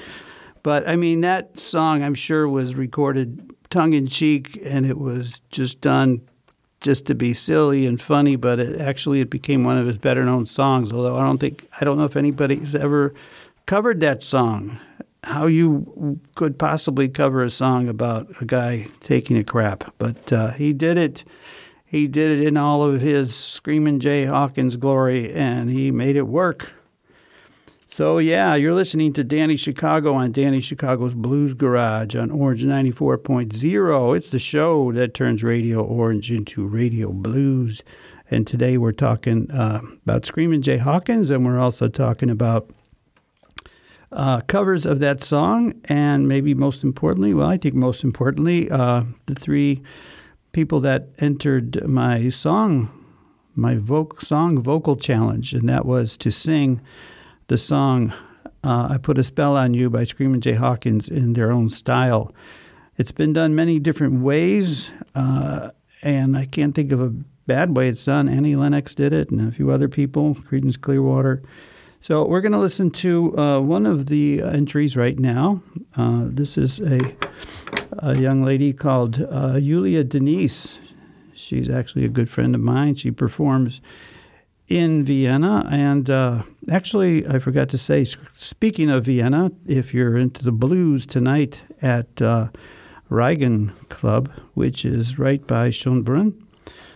But 0.64 0.86
I 0.86 0.98
mean, 0.98 1.22
that 1.22 1.58
song 1.58 2.04
I'm 2.04 2.14
sure 2.14 2.46
was 2.50 2.76
recorded 2.76 3.50
tongue 3.70 3.94
in 3.94 4.08
cheek 4.08 4.60
and 4.62 4.86
it 4.86 4.98
was 4.98 5.40
just 5.50 5.80
done 5.80 6.28
just 6.82 7.08
to 7.08 7.16
be 7.16 7.34
silly 7.34 7.86
and 7.86 8.02
funny, 8.02 8.36
but 8.36 8.60
it 8.60 8.82
actually 8.82 9.22
it 9.22 9.30
became 9.30 9.64
one 9.64 9.78
of 9.78 9.88
his 9.88 9.98
better 9.98 10.26
known 10.26 10.46
songs. 10.46 10.92
Although 10.92 11.16
I 11.16 11.22
don't 11.22 11.38
think 11.38 11.66
I 11.80 11.86
don't 11.86 11.98
know 11.98 12.04
if 12.04 12.18
anybody's 12.18 12.76
ever 12.76 13.14
covered 13.66 14.02
that 14.02 14.22
song. 14.22 14.78
How 15.26 15.48
you 15.48 16.20
could 16.36 16.58
possibly 16.60 17.10
cover 17.10 17.42
a 17.42 17.50
song 17.50 17.90
about 17.90 18.28
a 18.42 18.46
guy 18.46 18.88
taking 19.02 19.38
a 19.38 19.44
crap, 19.44 19.94
but 19.98 20.32
uh, 20.32 20.52
he 20.52 20.72
did 20.72 20.98
it. 20.98 21.24
He 21.84 22.08
did 22.08 22.40
it 22.40 22.48
in 22.48 22.58
all 22.58 22.84
of 22.84 23.02
his 23.02 23.36
Screaming 23.36 24.00
Jay 24.00 24.26
Hawkins 24.26 24.78
glory, 24.78 25.34
and 25.34 25.70
he 25.70 25.92
made 25.92 26.16
it 26.16 26.28
work. 26.28 26.74
So 27.88 28.18
yeah, 28.18 28.56
you're 28.56 28.74
listening 28.74 29.14
to 29.14 29.24
Danny 29.24 29.56
Chicago 29.56 30.14
on 30.14 30.32
Danny 30.32 30.60
Chicago's 30.62 31.14
Blues 31.14 31.54
Garage 31.54 32.16
on 32.16 32.30
Orange 32.30 32.66
94.0. 32.66 34.18
It's 34.18 34.30
the 34.30 34.38
show 34.38 34.92
that 34.92 35.14
turns 35.14 35.44
Radio 35.44 35.82
Orange 35.82 36.30
into 36.30 36.68
Radio 36.68 37.14
Blues. 37.14 37.82
And 38.30 38.46
today 38.46 38.78
we're 38.78 38.92
talking 38.92 39.50
uh, 39.50 39.82
about 40.04 40.26
Screaming 40.26 40.62
Jay 40.62 40.78
Hawkins, 40.78 41.30
and 41.32 41.46
we're 41.46 41.60
also 41.60 41.88
talking 41.88 42.30
about 42.30 42.70
uh, 44.12 44.42
covers 44.42 44.86
of 44.86 45.00
that 45.00 45.22
song, 45.22 45.74
and 45.86 46.28
maybe 46.28 46.54
most 46.54 46.84
importantly, 46.84 47.34
well, 47.34 47.50
I 47.50 47.58
think 47.58 47.76
most 47.76 48.04
importantly, 48.04 48.70
uh, 48.70 49.04
the 49.26 49.36
three 49.36 49.82
people 50.52 50.80
that 50.82 51.10
entered 51.20 51.86
my 51.88 52.30
song, 52.30 52.90
my 53.56 53.76
voc- 53.76 54.22
song 54.22 54.60
vocal 54.60 54.96
challenge, 54.96 55.54
and 55.54 55.68
that 55.68 55.86
was 55.86 56.16
to 56.18 56.32
sing 56.32 56.82
the 57.48 57.58
song 57.58 58.14
uh, 58.64 58.88
I 58.92 58.98
Put 58.98 59.18
a 59.18 59.24
Spell 59.24 59.56
on 59.56 59.74
You 59.74 59.90
by 59.90 60.06
Screaming 60.06 60.42
Jay 60.42 60.54
Hawkins 60.54 61.08
in 61.08 61.34
their 61.34 61.52
own 61.52 61.70
style. 61.70 62.34
It's 62.98 63.12
been 63.12 63.34
done 63.34 63.54
many 63.54 63.80
different 63.80 64.22
ways, 64.22 64.90
uh, 65.14 65.72
and 66.02 66.38
I 66.38 66.46
can't 66.46 66.74
think 66.74 66.92
of 66.92 67.02
a 67.02 67.14
bad 67.46 67.76
way 67.76 67.90
it's 67.90 68.06
done. 68.06 68.28
Annie 68.28 68.56
Lennox 68.56 68.96
did 68.96 69.14
it, 69.14 69.30
and 69.30 69.42
a 69.48 69.52
few 69.52 69.70
other 69.70 69.88
people, 69.90 70.36
Creedence 70.36 70.80
Clearwater. 70.80 71.44
So 72.06 72.24
we're 72.24 72.42
going 72.42 72.52
to 72.52 72.60
listen 72.60 72.92
to 72.92 73.36
uh, 73.36 73.60
one 73.62 73.88
of 73.88 74.06
the 74.06 74.40
entries 74.44 74.96
right 74.96 75.18
now. 75.18 75.64
Uh, 75.98 76.26
this 76.26 76.56
is 76.56 76.80
a, 76.80 77.00
a 77.98 78.16
young 78.16 78.44
lady 78.44 78.74
called 78.74 79.26
uh, 79.28 79.56
Yulia 79.56 80.04
Denise. 80.04 80.78
She's 81.34 81.68
actually 81.68 82.06
a 82.06 82.10
good 82.10 82.30
friend 82.30 82.54
of 82.54 82.62
mine. 82.62 82.94
She 82.94 83.10
performs 83.10 83.82
in 84.68 85.04
Vienna. 85.04 85.68
And 85.72 86.08
uh, 86.08 86.44
actually, 86.70 87.26
I 87.26 87.40
forgot 87.40 87.70
to 87.70 87.78
say, 87.80 88.04
speaking 88.04 88.92
of 88.92 89.06
Vienna, 89.06 89.52
if 89.66 89.92
you're 89.92 90.16
into 90.16 90.44
the 90.44 90.52
blues 90.52 91.08
tonight 91.08 91.64
at 91.82 92.22
uh, 92.22 92.50
Reigen 93.10 93.74
Club, 93.90 94.32
which 94.54 94.86
is 94.86 95.18
right 95.18 95.48
by 95.48 95.70
Schönbrunn, 95.70 96.45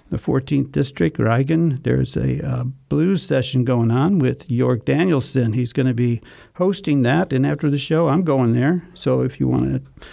the 0.09 0.17
14th 0.17 0.71
District, 0.71 1.17
Reigen. 1.17 1.83
There's 1.83 2.17
a 2.17 2.45
uh, 2.45 2.63
blues 2.89 3.23
session 3.23 3.63
going 3.63 3.91
on 3.91 4.19
with 4.19 4.49
York 4.49 4.85
Danielson. 4.85 5.53
He's 5.53 5.73
going 5.73 5.87
to 5.87 5.93
be 5.93 6.21
hosting 6.55 7.03
that, 7.03 7.31
and 7.31 7.45
after 7.45 7.69
the 7.69 7.77
show, 7.77 8.09
I'm 8.09 8.23
going 8.23 8.53
there. 8.53 8.87
So 8.93 9.21
if 9.21 9.39
you 9.39 9.47
want 9.47 9.65
to 9.65 10.07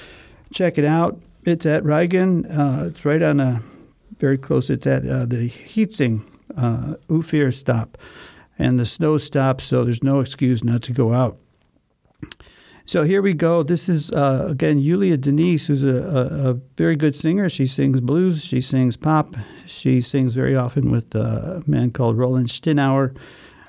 check 0.52 0.78
it 0.78 0.84
out, 0.84 1.20
it's 1.44 1.66
at 1.66 1.82
Reigen. 1.82 2.46
Uh, 2.46 2.86
it's 2.86 3.04
right 3.04 3.22
on 3.22 3.40
a 3.40 3.62
very 4.18 4.38
close. 4.38 4.70
It's 4.70 4.86
at 4.86 5.08
uh, 5.08 5.26
the 5.26 5.48
Hietzing 5.48 6.26
uh, 6.56 6.94
Ufir 7.08 7.52
stop, 7.52 7.98
and 8.58 8.78
the 8.78 8.86
snow 8.86 9.18
stops, 9.18 9.64
so 9.64 9.84
there's 9.84 10.02
no 10.02 10.20
excuse 10.20 10.62
not 10.62 10.82
to 10.82 10.92
go 10.92 11.12
out. 11.12 11.38
So 12.88 13.02
here 13.02 13.20
we 13.20 13.34
go. 13.34 13.64
This 13.64 13.88
is 13.88 14.12
uh, 14.12 14.46
again 14.48 14.78
Yulia 14.78 15.16
Denise, 15.16 15.66
who's 15.66 15.82
a, 15.82 15.88
a, 15.88 16.50
a 16.50 16.54
very 16.76 16.94
good 16.94 17.16
singer. 17.16 17.48
She 17.48 17.66
sings 17.66 18.00
blues, 18.00 18.44
she 18.44 18.60
sings 18.60 18.96
pop, 18.96 19.34
she 19.66 20.00
sings 20.00 20.34
very 20.34 20.54
often 20.54 20.92
with 20.92 21.16
uh, 21.16 21.60
a 21.60 21.62
man 21.66 21.90
called 21.90 22.16
Roland 22.16 22.48
Stinauer. 22.48 23.16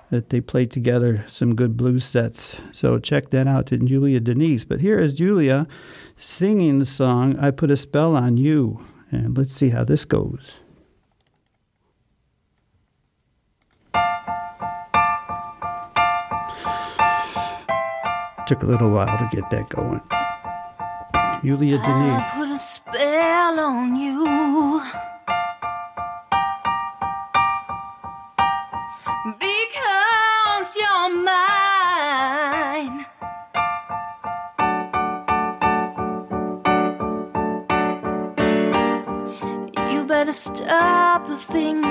That 0.10 0.30
they 0.30 0.40
played 0.40 0.72
together 0.72 1.26
some 1.28 1.54
good 1.54 1.76
blues 1.76 2.06
sets. 2.06 2.58
So 2.72 2.98
check 2.98 3.32
that 3.32 3.46
out 3.46 3.66
to 3.68 3.78
Julia 3.78 4.22
Denise. 4.22 4.64
But 4.64 4.80
here 4.80 5.00
is 5.00 5.16
Julia 5.16 5.68
singing 6.16 6.78
the 6.80 6.86
song 6.86 7.38
"I 7.40 7.50
Put 7.50 7.72
a 7.72 7.76
Spell 7.76 8.16
on 8.16 8.38
You," 8.38 8.86
and 9.12 9.36
let's 9.36 9.54
see 9.54 9.70
how 9.70 9.84
this 9.84 10.06
goes. 10.06 10.60
Took 18.48 18.64
a 18.64 18.66
little 18.66 18.92
while 18.92 19.18
to 19.18 19.28
get 19.36 19.50
that 19.50 19.68
going. 19.68 20.00
Julia 21.44 21.78
I 21.82 21.86
Denise. 21.86 22.36
put 22.38 22.50
a 22.50 22.58
spell 22.58 23.60
on 23.60 23.96
you. 23.98 24.82
Because 29.38 30.76
you're 30.80 31.10
mine. 31.26 33.06
You 39.92 40.06
better 40.06 40.32
stop 40.32 41.28
the 41.28 41.36
things 41.36 41.87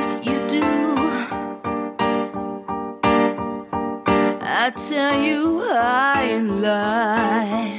I 4.66 4.70
tell 4.70 5.22
you 5.22 5.62
I 5.62 6.22
ain't 6.24 6.60
lie. 6.60 7.75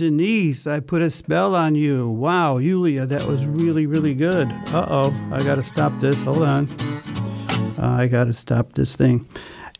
Denise, 0.00 0.66
I 0.66 0.80
put 0.80 1.02
a 1.02 1.10
spell 1.10 1.54
on 1.54 1.74
you. 1.74 2.08
Wow, 2.08 2.58
Julia, 2.58 3.04
that 3.04 3.26
was 3.26 3.44
really, 3.44 3.84
really 3.84 4.14
good. 4.14 4.50
Uh 4.72 4.86
oh, 4.88 5.28
I 5.30 5.42
got 5.42 5.56
to 5.56 5.62
stop 5.62 6.00
this. 6.00 6.16
Hold 6.22 6.42
on. 6.42 6.68
Uh, 7.78 7.96
I 7.98 8.08
got 8.08 8.24
to 8.24 8.32
stop 8.32 8.72
this 8.72 8.96
thing. 8.96 9.28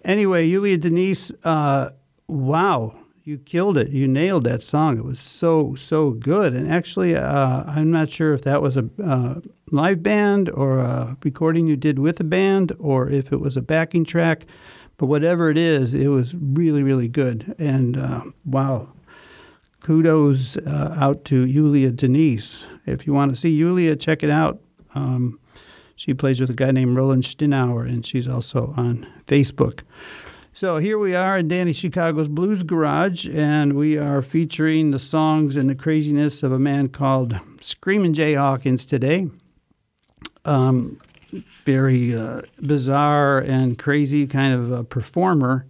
Anyway, 0.05 0.47
Julia 0.51 0.77
Denise, 0.77 1.33
uh, 1.45 1.89
wow, 2.29 2.95
you 3.25 3.39
killed 3.39 3.79
it. 3.79 3.89
You 3.89 4.07
nailed 4.07 4.45
that 4.45 4.61
song. 4.61 4.99
It 4.99 5.05
was 5.05 5.19
so, 5.19 5.75
so 5.75 6.11
good. 6.11 6.53
And 6.53 6.71
actually, 6.71 7.17
uh, 7.17 7.65
I'm 7.67 7.91
not 7.91 8.11
sure 8.11 8.35
if 8.35 8.43
that 8.43 8.61
was 8.61 8.77
a 8.77 8.91
uh, 9.03 9.41
live 9.71 10.03
band 10.03 10.51
or 10.51 10.81
a 10.81 11.17
recording 11.25 11.67
you 11.67 11.77
did 11.77 11.99
with 11.99 12.21
a 12.21 12.25
band 12.25 12.73
or 12.79 13.09
if 13.09 13.33
it 13.33 13.41
was 13.41 13.57
a 13.57 13.63
backing 13.63 14.05
track. 14.05 14.45
But 14.99 15.07
whatever 15.07 15.49
it 15.49 15.57
is, 15.57 15.95
it 15.95 16.09
was 16.09 16.35
really, 16.35 16.83
really 16.83 17.09
good. 17.09 17.55
And 17.59 17.97
uh, 17.97 18.25
wow, 18.45 18.93
kudos 19.81 20.57
uh, 20.57 20.97
out 20.99 21.25
to 21.27 21.47
Yulia 21.47 21.91
Denise. 21.91 22.67
If 22.87 23.07
you 23.07 23.13
want 23.13 23.31
to 23.31 23.37
see 23.37 23.51
Yulia, 23.51 23.97
check 23.97 24.23
it 24.23 24.31
out. 24.31 24.61
Um, 24.95 25.39
she 25.97 26.15
plays 26.15 26.41
with 26.41 26.51
a 26.51 26.55
guy 26.55 26.71
named 26.71 26.97
Roland 26.97 27.25
Stinauer, 27.25 27.87
and 27.87 28.05
she's 28.07 28.27
also 28.27 28.73
on 28.77 29.07
Facebook. 29.27 29.83
So 30.53 30.79
here 30.79 30.99
we 30.99 31.15
are 31.15 31.39
in 31.39 31.49
Danny 31.49 31.73
Chicago's 31.73 32.29
Blues 32.29 32.63
Garage, 32.63 33.27
and 33.29 33.75
we 33.75 33.97
are 33.97 34.21
featuring 34.21 34.91
the 34.91 34.99
songs 34.99 35.57
and 35.57 35.71
the 35.71 35.75
craziness 35.75 36.43
of 36.43 36.53
a 36.53 36.59
man 36.59 36.89
called 36.89 37.39
Screaming 37.61 38.13
Jay 38.15 38.35
Hawkins 38.35 38.85
today. 38.85 39.29
Um, 40.45 41.01
very 41.33 42.17
uh, 42.17 42.43
bizarre 42.61 43.39
and 43.39 43.79
crazy 43.79 44.27
kind 44.27 44.55
of 44.55 44.73
a 44.73 44.85
performer. 44.85 45.67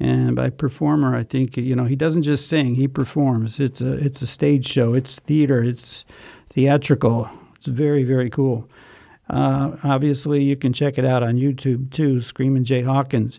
And 0.00 0.34
by 0.34 0.48
performer, 0.48 1.14
I 1.14 1.22
think 1.22 1.58
you 1.58 1.76
know 1.76 1.84
he 1.84 1.94
doesn't 1.94 2.22
just 2.22 2.48
sing; 2.48 2.74
he 2.74 2.88
performs. 2.88 3.60
It's 3.60 3.82
a 3.82 3.92
it's 4.02 4.22
a 4.22 4.26
stage 4.26 4.66
show. 4.66 4.94
It's 4.94 5.16
theater. 5.16 5.62
It's 5.62 6.06
theatrical. 6.48 7.30
It's 7.56 7.66
very 7.66 8.02
very 8.02 8.30
cool. 8.30 8.68
Uh, 9.28 9.76
obviously, 9.84 10.42
you 10.42 10.56
can 10.56 10.72
check 10.72 10.96
it 10.96 11.04
out 11.04 11.22
on 11.22 11.36
YouTube 11.36 11.92
too, 11.92 12.22
Screaming 12.22 12.64
Jay 12.64 12.80
Hawkins. 12.80 13.38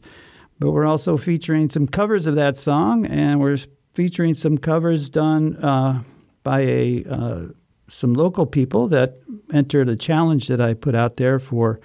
But 0.59 0.71
we're 0.71 0.85
also 0.85 1.17
featuring 1.17 1.71
some 1.71 1.87
covers 1.87 2.27
of 2.27 2.35
that 2.35 2.57
song, 2.57 3.07
and 3.07 3.41
we're 3.41 3.57
featuring 3.95 4.35
some 4.35 4.59
covers 4.59 5.09
done 5.09 5.57
uh, 5.57 6.03
by 6.43 6.59
a 6.59 7.03
uh, 7.09 7.45
some 7.87 8.13
local 8.13 8.45
people 8.45 8.87
that 8.89 9.15
entered 9.51 9.89
a 9.89 9.95
challenge 9.95 10.47
that 10.47 10.61
I 10.61 10.75
put 10.75 10.93
out 10.93 11.17
there 11.17 11.39
for 11.39 11.79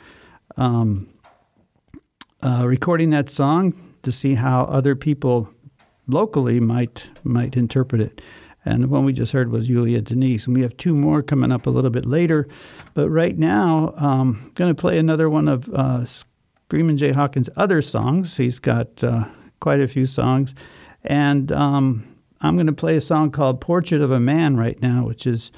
um, 0.58 1.08
uh, 2.42 2.64
recording 2.66 3.08
that 3.10 3.30
song 3.30 3.85
to 4.06 4.12
see 4.12 4.34
how 4.34 4.62
other 4.64 4.96
people 4.96 5.50
locally 6.06 6.60
might 6.60 7.10
might 7.24 7.56
interpret 7.56 8.00
it. 8.00 8.22
And 8.64 8.82
the 8.82 8.88
one 8.88 9.04
we 9.04 9.12
just 9.12 9.32
heard 9.32 9.52
was 9.52 9.68
Julia 9.68 10.00
Denise. 10.00 10.46
And 10.46 10.56
we 10.56 10.62
have 10.62 10.76
two 10.76 10.96
more 10.96 11.22
coming 11.22 11.52
up 11.52 11.66
a 11.66 11.70
little 11.70 11.90
bit 11.90 12.04
later. 12.04 12.48
But 12.94 13.10
right 13.10 13.38
now, 13.38 13.94
um, 13.96 14.40
I'm 14.42 14.52
going 14.54 14.74
to 14.74 14.80
play 14.80 14.98
another 14.98 15.30
one 15.30 15.46
of 15.46 15.68
uh, 15.68 16.04
Screamin' 16.04 16.96
Jay 16.96 17.12
Hawkins' 17.12 17.48
other 17.56 17.80
songs. 17.80 18.36
He's 18.36 18.58
got 18.58 19.04
uh, 19.04 19.26
quite 19.60 19.78
a 19.78 19.86
few 19.86 20.04
songs. 20.04 20.52
And 21.04 21.52
um, 21.52 22.16
I'm 22.40 22.56
going 22.56 22.66
to 22.66 22.72
play 22.72 22.96
a 22.96 23.00
song 23.00 23.30
called 23.30 23.60
Portrait 23.60 24.00
of 24.00 24.10
a 24.10 24.18
Man 24.18 24.56
right 24.56 24.80
now, 24.82 25.06
which 25.06 25.26
is 25.26 25.52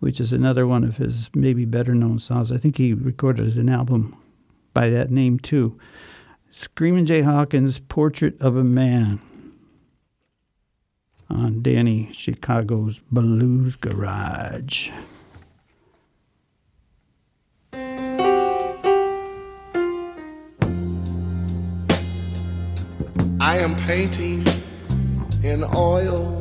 which 0.00 0.18
is 0.18 0.32
another 0.32 0.66
one 0.66 0.82
of 0.82 0.96
his 0.96 1.30
maybe 1.34 1.66
better 1.66 1.94
known 1.94 2.18
songs. 2.18 2.50
I 2.50 2.56
think 2.56 2.78
he 2.78 2.94
recorded 2.94 3.56
an 3.56 3.68
album 3.68 4.16
by 4.72 4.88
that 4.90 5.10
name 5.10 5.38
too. 5.38 5.78
Screamin' 6.50 7.06
Jay 7.06 7.22
Hawkins' 7.22 7.78
Portrait 7.78 8.40
of 8.40 8.56
a 8.56 8.64
Man 8.64 9.20
on 11.30 11.62
Danny 11.62 12.10
Chicago's 12.12 13.00
Blues 13.10 13.76
Garage. 13.76 14.90
I 23.40 23.58
am 23.58 23.76
painting 23.76 24.44
in 25.42 25.64
oil. 25.74 26.36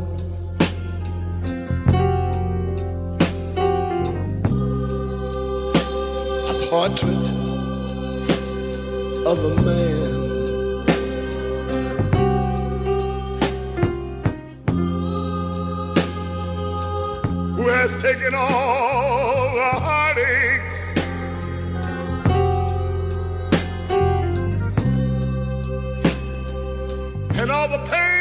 A 6.49 6.67
portrait 6.69 7.38
of 9.29 9.45
a 9.45 9.61
man. 9.61 10.09
Who 17.55 17.67
has 17.67 18.01
taken 18.01 18.33
all 18.33 19.53
the 19.53 19.71
heartaches 19.85 20.87
and 27.39 27.51
all 27.51 27.67
the 27.67 27.77
pain 27.87 28.18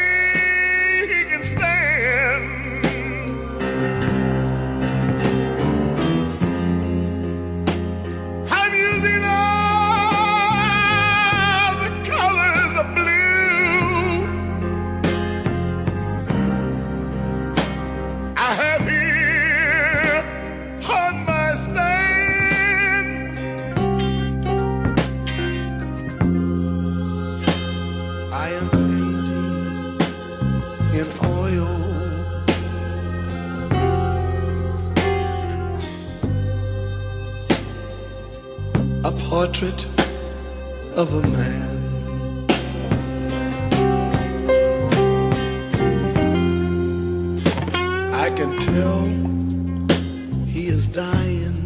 portrait 39.39 39.85
of 40.97 41.13
a 41.13 41.21
man. 41.29 41.69
I 48.25 48.29
can 48.31 48.59
tell 48.59 49.05
he 50.45 50.67
is 50.67 50.85
dying. 50.87 51.57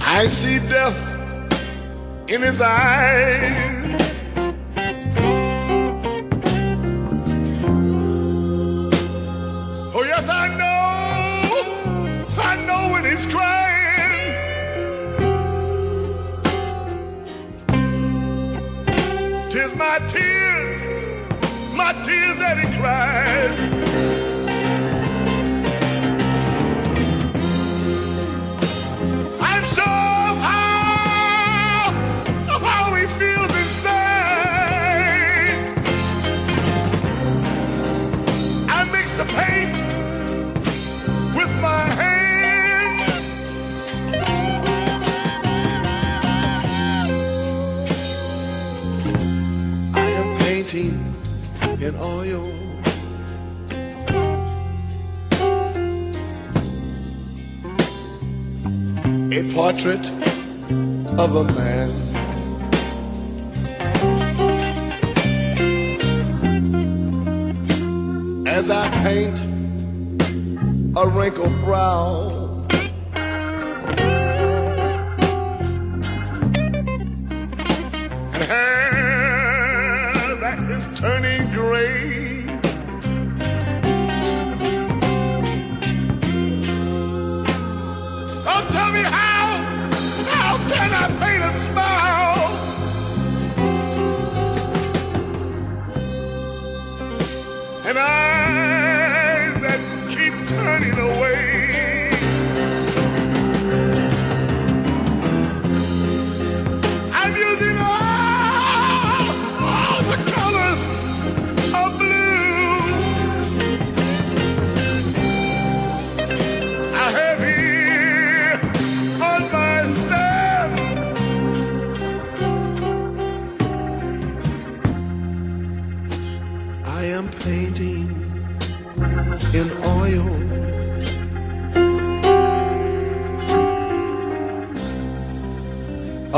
I 0.00 0.28
see 0.28 0.60
death 0.60 1.00
in 2.26 2.40
his 2.40 2.62
eyes. 2.62 3.71
Portrait 59.82 60.10
of 61.18 61.34
a 61.34 61.44
man. 61.54 61.90
As 68.46 68.70
I 68.70 68.88
paint 69.02 69.40
a 70.96 71.08
wrinkled 71.08 71.52
brow. 71.64 72.41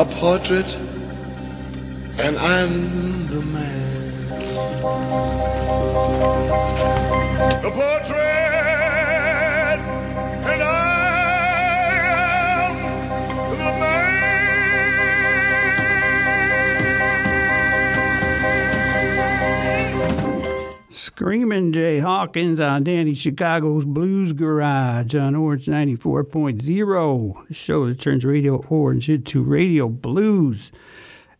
A 0.04 0.14
portrait, 0.16 0.76
and 2.18 2.36
I'm 2.36 3.26
the 3.28 3.40
Screaming 21.16 21.70
Jay 21.70 22.00
Hawkins 22.00 22.58
on 22.58 22.82
Danny 22.82 23.14
Chicago's 23.14 23.84
Blues 23.84 24.32
Garage 24.32 25.14
on 25.14 25.36
Orange 25.36 25.66
94.0, 25.66 27.46
the 27.46 27.54
show 27.54 27.86
that 27.86 28.00
turns 28.00 28.24
Radio 28.24 28.56
Orange 28.68 29.08
into 29.08 29.40
Radio 29.40 29.88
Blues. 29.88 30.72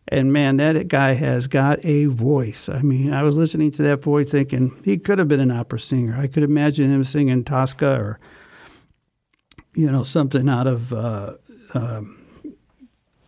And 0.07 0.31
man, 0.31 0.55
that 0.57 0.87
guy 0.87 1.11
has 1.15 1.47
got 1.47 1.83
a 1.83 2.05
voice. 2.05 2.69
I 2.69 2.83
mean, 2.83 3.11
I 3.11 3.21
was 3.23 3.35
listening 3.35 3.69
to 3.71 3.81
that 3.81 4.01
voice 4.01 4.29
thinking 4.29 4.71
he 4.85 4.97
could 4.97 5.19
have 5.19 5.27
been 5.27 5.41
an 5.41 5.51
opera 5.51 5.81
singer. 5.81 6.15
I 6.17 6.27
could 6.27 6.43
imagine 6.43 6.89
him 6.89 7.03
singing 7.03 7.43
Tosca 7.43 7.99
or, 7.99 8.19
you 9.73 9.91
know, 9.91 10.05
something 10.05 10.47
out 10.47 10.67
of 10.67 10.93
uh, 10.93 11.33
um, 11.73 12.17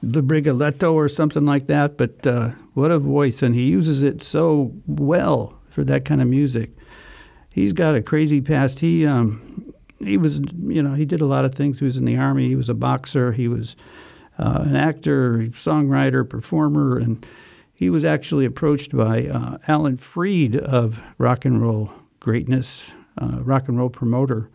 the 0.02 0.24
Brigoletto 0.24 0.94
or 0.94 1.10
something 1.10 1.46
like 1.46 1.68
that. 1.68 1.98
But 1.98 2.26
uh, 2.26 2.52
what 2.74 2.90
a 2.90 3.00
voice. 3.00 3.42
And 3.42 3.54
he 3.54 3.64
uses 3.64 4.02
it 4.02 4.24
so 4.24 4.72
well 4.86 5.57
for 5.78 5.84
that 5.84 6.06
kind 6.06 6.24
of 6.24 6.28
music. 6.28 6.72
He's 7.54 7.72
got 7.72 7.94
a 7.94 8.02
crazy 8.02 8.42
past. 8.42 8.80
He, 8.80 9.06
um, 9.06 9.76
he 10.00 10.18
was, 10.18 10.40
you 10.40 10.82
know, 10.82 10.96
he 10.96 11.06
did 11.06 11.22
a 11.22 11.28
lot 11.28 11.46
of 11.46 11.54
things. 11.54 11.78
He 11.78 11.86
was 11.86 11.98
in 11.98 12.06
the 12.06 12.18
army. 12.18 12.48
He 12.48 12.56
was 12.56 12.68
a 12.68 12.74
boxer. 12.74 13.32
He 13.32 13.48
was 13.48 13.76
uh, 14.40 14.64
an 14.66 14.76
actor, 14.76 15.44
songwriter, 15.52 16.28
performer, 16.28 16.98
and 16.98 17.24
he 17.76 17.92
was 17.92 18.04
actually 18.04 18.44
approached 18.44 18.98
by 18.98 19.28
uh, 19.28 19.60
Alan 19.68 19.98
Freed 19.98 20.56
of 20.56 21.00
rock 21.20 21.46
and 21.46 21.62
roll 21.62 21.92
greatness, 22.20 22.92
uh, 23.20 23.44
rock 23.44 23.68
and 23.68 23.78
roll 23.78 23.92
promoter. 23.92 24.50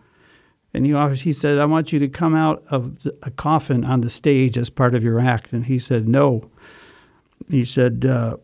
And 0.75 0.85
he, 0.85 0.93
always, 0.93 1.21
he 1.21 1.33
said, 1.33 1.59
I 1.59 1.67
want 1.67 1.93
you 1.93 2.01
to 2.01 2.09
come 2.09 2.35
out 2.35 2.65
of 2.69 2.99
a 3.23 3.31
coffin 3.31 3.85
on 3.85 4.01
the 4.01 4.11
stage 4.11 4.59
as 4.59 4.71
part 4.71 4.97
of 4.97 5.05
your 5.05 5.21
act. 5.21 5.53
And 5.53 5.67
he 5.67 5.79
said, 5.79 6.09
No. 6.09 6.51
He 7.49 7.65
said, 7.65 8.05
uh, 8.05 8.39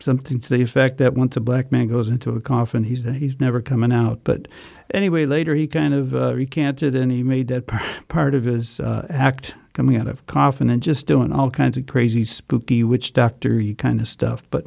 something 0.00 0.40
to 0.40 0.48
the 0.48 0.62
effect 0.62 0.98
that 0.98 1.14
once 1.14 1.36
a 1.36 1.40
black 1.40 1.72
man 1.72 1.88
goes 1.88 2.08
into 2.08 2.30
a 2.30 2.40
coffin, 2.40 2.84
he's 2.84 3.02
he's 3.02 3.40
never 3.40 3.60
coming 3.60 3.92
out. 3.92 4.20
But 4.24 4.48
anyway, 4.92 5.26
later 5.26 5.54
he 5.54 5.66
kind 5.66 5.94
of 5.94 6.14
uh, 6.14 6.34
recanted 6.34 6.94
and 6.94 7.10
he 7.10 7.22
made 7.22 7.48
that 7.48 7.66
part, 8.08 8.34
of 8.34 8.44
his 8.44 8.80
uh, 8.80 9.06
act 9.10 9.54
coming 9.72 9.96
out 9.96 10.08
of 10.08 10.26
coffin 10.26 10.70
and 10.70 10.82
just 10.82 11.06
doing 11.06 11.32
all 11.32 11.50
kinds 11.50 11.76
of 11.76 11.86
crazy, 11.86 12.24
spooky, 12.24 12.82
witch 12.84 13.12
doctor 13.12 13.62
kind 13.74 14.00
of 14.00 14.08
stuff. 14.08 14.42
But 14.50 14.66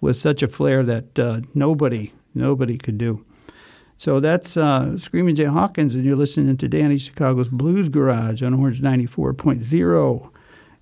with 0.00 0.16
such 0.16 0.42
a 0.42 0.48
flair 0.48 0.82
that 0.82 1.18
uh, 1.18 1.40
nobody 1.54 2.12
nobody 2.34 2.76
could 2.78 2.98
do. 2.98 3.24
So 3.98 4.20
that's 4.20 4.58
uh, 4.58 4.98
Screaming 4.98 5.36
Jay 5.36 5.44
Hawkins, 5.44 5.94
and 5.94 6.04
you're 6.04 6.16
listening 6.16 6.58
to 6.58 6.68
Danny 6.68 6.98
Chicago's 6.98 7.48
Blues 7.48 7.88
Garage 7.88 8.42
on 8.42 8.52
Orange 8.52 8.82
94.0. 8.82 10.30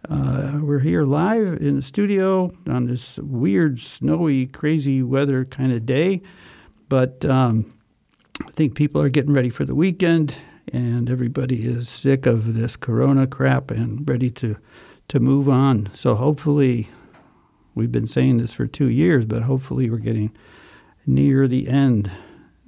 Uh, 0.09 0.59
we're 0.61 0.81
here 0.81 1.03
live 1.03 1.57
in 1.63 1.77
the 1.77 1.83
studio 1.83 2.53
on 2.69 2.85
this 2.85 3.19
weird, 3.21 3.81
snowy, 3.81 4.47
crazy 4.47 5.03
weather 5.03 5.47
kind 5.47 5.73
of 5.73 5.87
day. 5.87 6.21
But 6.91 7.25
um, 7.25 7.73
I 8.47 8.51
think 8.51 8.75
people 8.75 9.01
are 9.01 9.09
getting 9.09 9.33
ready 9.33 9.49
for 9.49 9.65
the 9.65 9.75
weekend, 9.75 10.35
and 10.71 11.09
everybody 11.09 11.67
is 11.67 11.89
sick 11.89 12.27
of 12.27 12.53
this 12.53 12.77
corona 12.77 13.27
crap 13.27 13.71
and 13.71 14.07
ready 14.07 14.31
to, 14.33 14.59
to 15.09 15.21
move 15.21 15.49
on. 15.49 15.89
So 15.95 16.15
hopefully, 16.17 16.91
we've 17.75 17.93
been 17.93 18.07
saying 18.07 18.37
this 18.37 18.53
for 18.53 18.67
two 18.67 18.91
years, 18.91 19.25
but 19.25 19.45
hopefully, 19.45 19.89
we're 19.89 19.97
getting 19.97 20.33
near 21.07 21.49
the 21.49 21.67
end. 21.67 22.11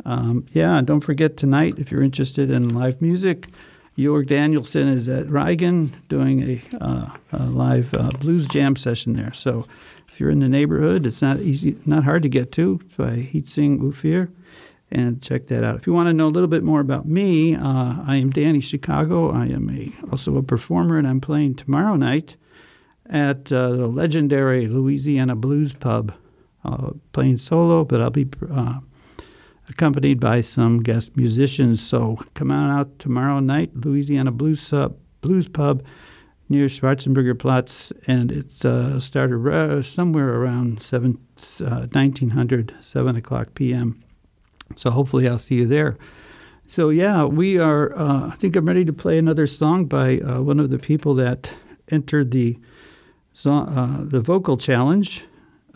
Um, 0.06 0.46
yeah, 0.52 0.80
don't 0.80 1.00
forget 1.00 1.36
tonight 1.36 1.74
if 1.76 1.90
you're 1.90 2.02
interested 2.02 2.50
in 2.50 2.74
live 2.74 3.02
music. 3.02 3.48
York 4.02 4.26
Danielson 4.26 4.88
is 4.88 5.08
at 5.08 5.26
Reigen 5.26 5.90
doing 6.08 6.42
a, 6.42 6.62
uh, 6.80 7.16
a 7.32 7.46
live 7.46 7.92
uh, 7.94 8.10
blues 8.20 8.46
jam 8.46 8.76
session 8.76 9.14
there. 9.14 9.32
So 9.32 9.66
if 10.06 10.20
you're 10.20 10.30
in 10.30 10.40
the 10.40 10.48
neighborhood, 10.48 11.06
it's 11.06 11.22
not 11.22 11.40
easy, 11.40 11.76
not 11.86 12.04
hard 12.04 12.22
to 12.22 12.28
get 12.28 12.52
to. 12.52 12.80
It's 12.84 12.94
by 12.94 13.16
Hietzing 13.16 13.80
Ufir, 13.80 14.30
and 14.90 15.22
check 15.22 15.46
that 15.48 15.64
out. 15.64 15.76
If 15.76 15.86
you 15.86 15.94
want 15.94 16.08
to 16.08 16.12
know 16.12 16.28
a 16.28 16.28
little 16.28 16.48
bit 16.48 16.62
more 16.62 16.80
about 16.80 17.06
me, 17.06 17.54
uh, 17.54 18.02
I 18.06 18.16
am 18.16 18.30
Danny 18.30 18.60
Chicago. 18.60 19.30
I 19.30 19.46
am 19.46 19.70
a, 19.70 19.92
also 20.10 20.36
a 20.36 20.42
performer, 20.42 20.98
and 20.98 21.06
I'm 21.06 21.20
playing 21.20 21.54
tomorrow 21.54 21.96
night 21.96 22.36
at 23.08 23.50
uh, 23.50 23.70
the 23.70 23.86
legendary 23.86 24.66
Louisiana 24.68 25.36
Blues 25.36 25.72
Pub. 25.72 26.14
Uh, 26.64 26.90
playing 27.12 27.38
solo, 27.38 27.84
but 27.84 28.00
I'll 28.00 28.10
be 28.10 28.26
uh, 28.50 28.80
accompanied 29.68 30.20
by 30.20 30.40
some 30.40 30.82
guest 30.82 31.16
musicians. 31.16 31.86
So 31.86 32.18
come 32.34 32.50
on 32.50 32.70
out 32.70 32.98
tomorrow 32.98 33.40
night, 33.40 33.70
Louisiana 33.74 34.30
Blues, 34.30 34.72
Blues 35.20 35.48
Pub 35.48 35.82
near 36.48 36.66
Schwarzenberger 36.66 37.38
Platz, 37.38 37.92
and 38.06 38.30
it's 38.30 38.64
uh, 38.64 39.00
started 39.00 39.46
uh, 39.46 39.82
somewhere 39.82 40.34
around 40.34 40.80
7, 40.80 41.18
uh, 41.60 41.86
1900, 41.90 42.74
7 42.80 43.16
o'clock 43.16 43.54
p.m. 43.54 44.02
So 44.76 44.90
hopefully 44.90 45.28
I'll 45.28 45.38
see 45.38 45.56
you 45.56 45.66
there. 45.66 45.96
So 46.68 46.88
yeah, 46.88 47.24
we 47.24 47.58
are. 47.58 47.96
Uh, 47.96 48.28
I 48.28 48.36
think 48.36 48.56
I'm 48.56 48.66
ready 48.66 48.84
to 48.84 48.92
play 48.92 49.18
another 49.18 49.46
song 49.46 49.86
by 49.86 50.18
uh, 50.18 50.42
one 50.42 50.58
of 50.58 50.70
the 50.70 50.78
people 50.78 51.14
that 51.14 51.54
entered 51.90 52.32
the 52.32 52.58
uh, 53.44 53.98
the 54.02 54.20
vocal 54.20 54.56
challenge 54.56 55.24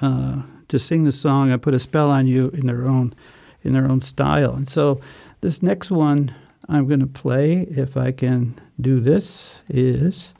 uh, 0.00 0.42
to 0.66 0.78
sing 0.78 1.04
the 1.04 1.12
song. 1.12 1.52
I 1.52 1.58
put 1.58 1.74
a 1.74 1.78
spell 1.78 2.10
on 2.10 2.26
you 2.26 2.48
in 2.48 2.66
their 2.66 2.86
own 2.86 3.14
in 3.62 3.72
their 3.72 3.88
own 3.90 4.00
style. 4.00 4.54
And 4.54 4.68
so 4.68 5.00
this 5.40 5.62
next 5.62 5.90
one 5.90 6.34
I'm 6.68 6.86
going 6.86 7.00
to 7.00 7.06
play, 7.06 7.62
if 7.62 7.96
I 7.96 8.12
can 8.12 8.60
do 8.80 9.00
this, 9.00 9.60
is 9.68 10.32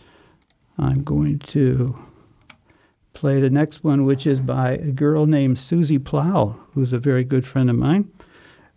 I'm 0.78 1.02
going 1.02 1.40
to 1.40 1.98
play 3.14 3.40
the 3.40 3.50
next 3.50 3.82
one, 3.82 4.04
which 4.04 4.26
is 4.26 4.38
by 4.40 4.72
a 4.72 4.92
girl 4.92 5.26
named 5.26 5.58
Susie 5.58 5.98
Plow, 5.98 6.60
who's 6.72 6.92
a 6.92 6.98
very 6.98 7.24
good 7.24 7.46
friend 7.46 7.68
of 7.68 7.76
mine. 7.76 8.10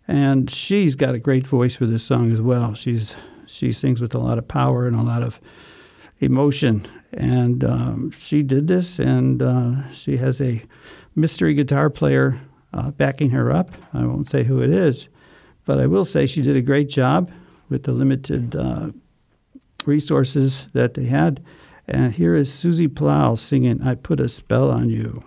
And 0.08 0.50
she's 0.50 0.96
got 0.96 1.14
a 1.14 1.18
great 1.18 1.46
voice 1.46 1.76
for 1.76 1.86
this 1.86 2.02
song 2.02 2.32
as 2.32 2.40
well. 2.40 2.74
She's 2.74 3.14
she 3.46 3.72
sings 3.72 4.00
with 4.00 4.14
a 4.14 4.18
lot 4.18 4.38
of 4.38 4.48
power 4.48 4.86
and 4.86 4.96
a 4.96 5.02
lot 5.02 5.22
of 5.22 5.40
emotion. 6.18 6.88
And 7.12 7.62
um, 7.62 8.10
she 8.10 8.42
did 8.42 8.66
this, 8.66 8.98
and 8.98 9.40
uh, 9.40 9.88
she 9.92 10.16
has 10.16 10.40
a 10.40 10.62
mystery 11.14 11.54
guitar 11.54 11.88
player 11.88 12.40
uh, 12.74 12.90
backing 12.90 13.30
her 13.30 13.50
up. 13.50 13.70
I 13.94 14.04
won't 14.04 14.28
say 14.28 14.44
who 14.44 14.60
it 14.60 14.70
is, 14.70 15.08
but 15.64 15.80
I 15.80 15.86
will 15.86 16.04
say 16.04 16.26
she 16.26 16.42
did 16.42 16.56
a 16.56 16.62
great 16.62 16.88
job 16.88 17.30
with 17.68 17.84
the 17.84 17.92
limited 17.92 18.54
uh, 18.54 18.90
resources 19.86 20.66
that 20.72 20.94
they 20.94 21.06
had. 21.06 21.42
And 21.86 22.12
here 22.12 22.34
is 22.34 22.52
Susie 22.52 22.88
Plow 22.88 23.36
singing 23.36 23.82
I 23.82 23.94
Put 23.94 24.20
a 24.20 24.28
Spell 24.28 24.70
on 24.70 24.90
You. 24.90 25.22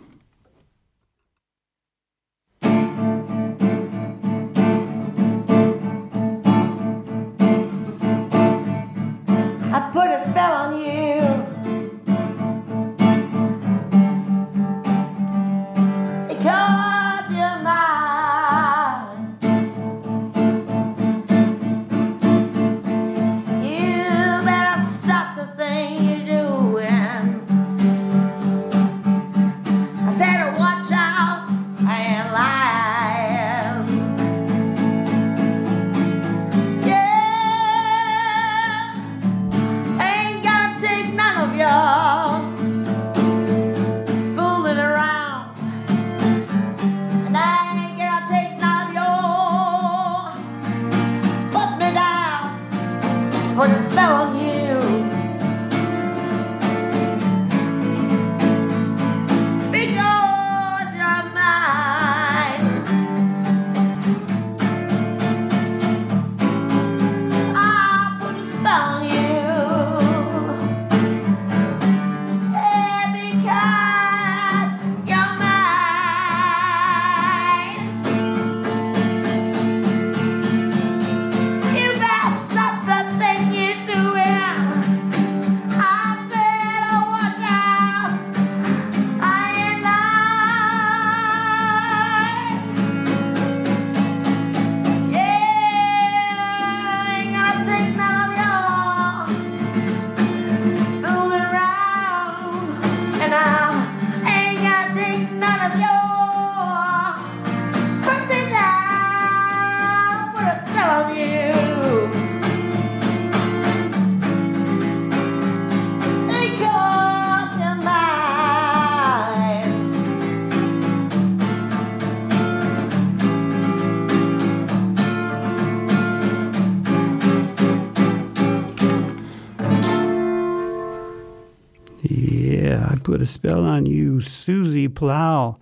Put 133.07 133.21
a 133.21 133.25
spell 133.25 133.63
on 133.63 133.85
you, 133.85 134.19
Susie 134.19 134.89
Plow, 134.89 135.55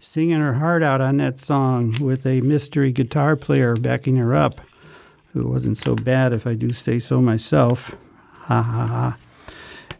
singing 0.00 0.40
her 0.40 0.54
heart 0.54 0.82
out 0.82 1.00
on 1.00 1.18
that 1.18 1.38
song 1.38 1.94
with 2.00 2.26
a 2.26 2.40
mystery 2.40 2.90
guitar 2.90 3.36
player 3.36 3.76
backing 3.76 4.16
her 4.16 4.34
up, 4.34 4.60
who 5.32 5.46
wasn't 5.46 5.78
so 5.78 5.94
bad 5.94 6.32
if 6.32 6.48
I 6.48 6.54
do 6.54 6.70
say 6.70 6.98
so 6.98 7.22
myself. 7.22 7.94
Ha 8.32 8.60
ha 8.60 8.86
ha. 8.88 9.16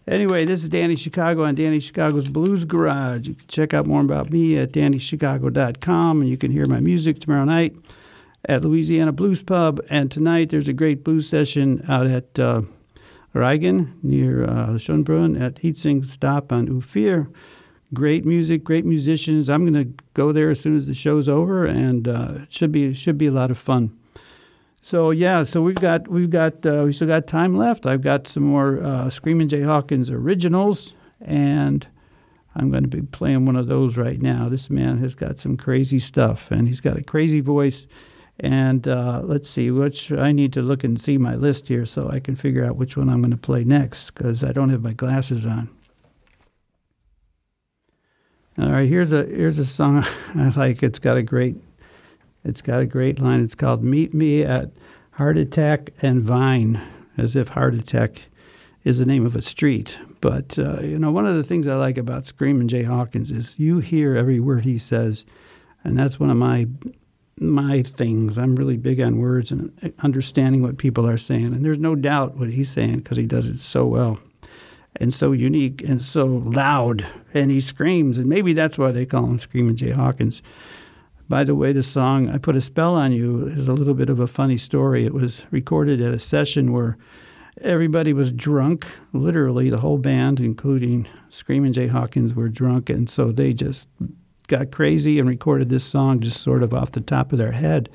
Anyway, 0.09 0.45
this 0.45 0.65
is 0.65 0.69
Danny 0.69 0.97
Chicago 0.97 1.45
on 1.45 1.55
Danny 1.55 1.79
Chicago's 1.79 2.29
Blues 2.29 2.65
Garage. 2.65 3.29
You 3.29 3.35
can 3.35 3.47
check 3.47 3.73
out 3.73 3.87
more 3.87 4.01
about 4.01 4.33
me 4.33 4.59
at 4.59 4.73
DannyChicago.com, 4.73 6.23
and 6.23 6.29
you 6.29 6.37
can 6.37 6.51
hear 6.51 6.67
my 6.67 6.81
music 6.81 7.21
tomorrow 7.21 7.45
night 7.45 7.77
at 8.47 8.65
Louisiana 8.65 9.13
Blues 9.13 9.45
Pub. 9.45 9.81
And 9.89 10.11
tonight 10.11 10.49
there's 10.51 10.67
a 10.67 10.73
great 10.73 11.05
blues 11.05 11.29
session 11.29 11.85
out 11.87 12.09
at 12.09 12.37
uh, 12.37 12.63
Reigen 13.35 13.93
near 14.03 14.45
uh, 14.45 14.69
Schönbrunn 14.77 15.41
at 15.41 15.57
Hietzing 15.57 16.05
Stop 16.05 16.53
on 16.53 16.69
Ufir. 16.69 17.33
Great 17.93 18.25
music, 18.25 18.63
great 18.65 18.85
musicians. 18.85 19.49
I'm 19.49 19.65
going 19.71 19.85
to 19.85 20.05
go 20.15 20.33
there 20.33 20.51
as 20.51 20.61
soon 20.61 20.77
as 20.77 20.87
the 20.87 20.95
show's 20.95 21.29
over, 21.29 21.65
and 21.65 22.07
uh, 22.07 22.33
it 22.43 22.53
should 22.53 22.73
be 22.73 22.95
should 22.95 23.19
be 23.19 23.27
a 23.27 23.33
lot 23.33 23.51
of 23.51 23.59
fun. 23.59 23.97
So 24.83 25.11
yeah, 25.11 25.45
so 25.45 25.61
we've 25.61 25.77
got 25.77 26.09
we've 26.09 26.31
got 26.31 26.65
uh, 26.65 26.83
we 26.87 26.93
still 26.93 27.09
got 27.09 27.27
time 27.27 27.57
left. 27.57 27.87
I've 27.87 28.03
got 28.03 28.29
some 28.29 28.45
more 28.45 28.81
uh, 28.81 29.11
Screaming 29.11 29.49
Jay 29.49 29.63
Hawkins 29.63 30.11
originals, 30.11 30.95
and 31.21 31.87
I'm 32.55 32.71
going 32.71 32.85
to 32.85 32.89
be 32.89 33.03
playing 33.03 33.47
one 33.47 33.57
of 33.57 33.67
those 33.67 33.97
right 33.97 34.21
now. 34.21 34.49
This 34.49 34.71
man 34.71 34.99
has 34.99 35.15
got 35.15 35.39
some 35.39 35.57
crazy 35.57 35.99
stuff, 35.99 36.51
and 36.51 36.67
he's 36.67 36.81
got 36.81 36.97
a 36.97 37.05
crazy 37.05 37.41
voice. 37.41 37.87
And 38.43 38.89
uh, 38.89 39.21
let's 39.23 39.51
see, 39.51 39.71
which 39.71 40.11
I 40.11 40.33
need 40.33 40.55
to 40.55 40.63
look 40.63 40.83
and 40.83 40.99
see 40.99 41.19
my 41.19 41.37
list 41.37 41.69
here 41.69 41.85
so 41.85 42.09
I 42.09 42.21
can 42.21 42.37
figure 42.37 42.65
out 42.65 42.77
which 42.77 42.97
one 42.97 43.11
I'm 43.11 43.21
going 43.21 43.33
to 43.33 43.37
play 43.37 43.65
next 43.65 44.13
because 44.13 44.43
I 44.43 44.53
don't 44.53 44.71
have 44.71 44.83
my 44.83 44.95
glasses 44.95 45.45
on. 45.45 45.69
All 48.59 48.73
right, 48.73 48.89
here's 48.89 49.13
a 49.13 49.25
here's 49.25 49.59
a 49.59 49.67
song 49.67 50.05
I 50.35 50.53
like. 50.57 50.83
It's 50.83 50.99
got 50.99 51.17
a 51.17 51.23
great 51.23 51.57
it's 52.43 52.63
got 52.63 52.81
a 52.81 52.87
great 52.87 53.21
line. 53.21 53.43
It's 53.43 53.55
called 53.55 53.85
"Meet 53.85 54.15
Me 54.15 54.43
at 54.43 54.71
Heart 55.13 55.37
Attack 55.37 55.91
and 56.01 56.23
Vine," 56.23 56.81
as 57.17 57.37
if 57.37 57.49
Heart 57.49 57.75
Attack 57.75 58.29
is 58.85 58.99
the 58.99 59.07
name 59.07 59.27
of 59.27 59.37
a 59.37 59.43
street. 59.43 59.99
But 60.21 60.59
uh, 60.59 60.81
you 60.81 60.99
know, 60.99 61.13
one 61.13 61.27
of 61.27 61.37
the 61.37 61.45
things 61.45 61.67
I 61.67 61.75
like 61.77 61.99
about 61.99 62.27
Screamin' 62.27 62.69
Jay 62.69 62.83
Hawkins 62.85 63.31
is 63.31 63.59
you 63.59 63.81
hear 63.81 64.17
every 64.17 64.41
word 64.41 64.65
he 64.65 64.79
says, 64.79 65.25
and 65.85 65.99
that's 65.99 66.19
one 66.19 66.31
of 66.31 66.37
my 66.37 66.67
my 67.41 67.83
things. 67.83 68.37
I'm 68.37 68.55
really 68.55 68.77
big 68.77 69.01
on 69.01 69.19
words 69.19 69.51
and 69.51 69.73
understanding 70.01 70.63
what 70.63 70.77
people 70.79 71.09
are 71.09 71.19
saying, 71.19 71.47
and 71.47 71.65
there's 71.65 71.79
no 71.79 71.95
doubt 71.95 72.37
what 72.37 72.51
he's 72.51 72.71
saying 72.71 72.99
because 72.99 73.17
he 73.17 73.27
does 73.27 73.47
it 73.47 73.59
so 73.59 73.87
well 73.87 74.21
and 74.97 75.15
so 75.15 75.33
unique 75.33 75.83
and 75.83 76.03
so 76.03 76.27
loud, 76.27 77.07
and 77.33 77.51
he 77.51 77.61
screams, 77.61 78.19
and 78.19 78.29
maybe 78.29 78.53
that's 78.53 78.77
why 78.77 78.93
they 78.93 79.07
call 79.07 79.25
him 79.25 79.39
Screaming 79.39 79.77
Jay 79.77 79.91
Hawkins. 79.91 80.43
By 81.29 81.45
the 81.45 81.55
way, 81.55 81.73
the 81.73 81.83
song 81.83 82.29
"I 82.29 82.39
Put 82.39 82.57
a 82.57 82.61
Spell 82.61 82.95
on 82.95 83.13
You" 83.13 83.47
is 83.47 83.69
a 83.69 83.73
little 83.73 83.95
bit 83.95 84.11
of 84.11 84.19
a 84.19 84.27
funny 84.27 84.59
story. 84.59 85.07
It 85.07 85.15
was 85.15 85.45
recorded 85.51 86.03
at 86.03 86.13
a 86.13 86.19
session 86.19 86.73
where 86.73 86.99
everybody 87.63 88.13
was 88.13 88.33
drunk, 88.33 88.87
literally 89.13 89.71
the 89.71 89.79
whole 89.79 89.99
band, 89.99 90.41
including 90.41 91.09
Screaming 91.29 91.73
Jay 91.73 91.87
Hawkins, 91.87 92.35
were 92.35 92.49
drunk, 92.49 92.91
and 92.91 93.09
so 93.09 93.31
they 93.31 93.55
just 93.55 93.89
got 94.51 94.71
crazy 94.71 95.19
and 95.19 95.29
recorded 95.29 95.71
this 95.71 95.85
song 95.85 96.21
just 96.21 96.43
sort 96.43 96.63
of 96.63 96.75
off 96.75 96.93
the 96.93 97.01
top 97.01 97.33
of 97.33 97.39
their 97.39 97.53
head. 97.53 97.89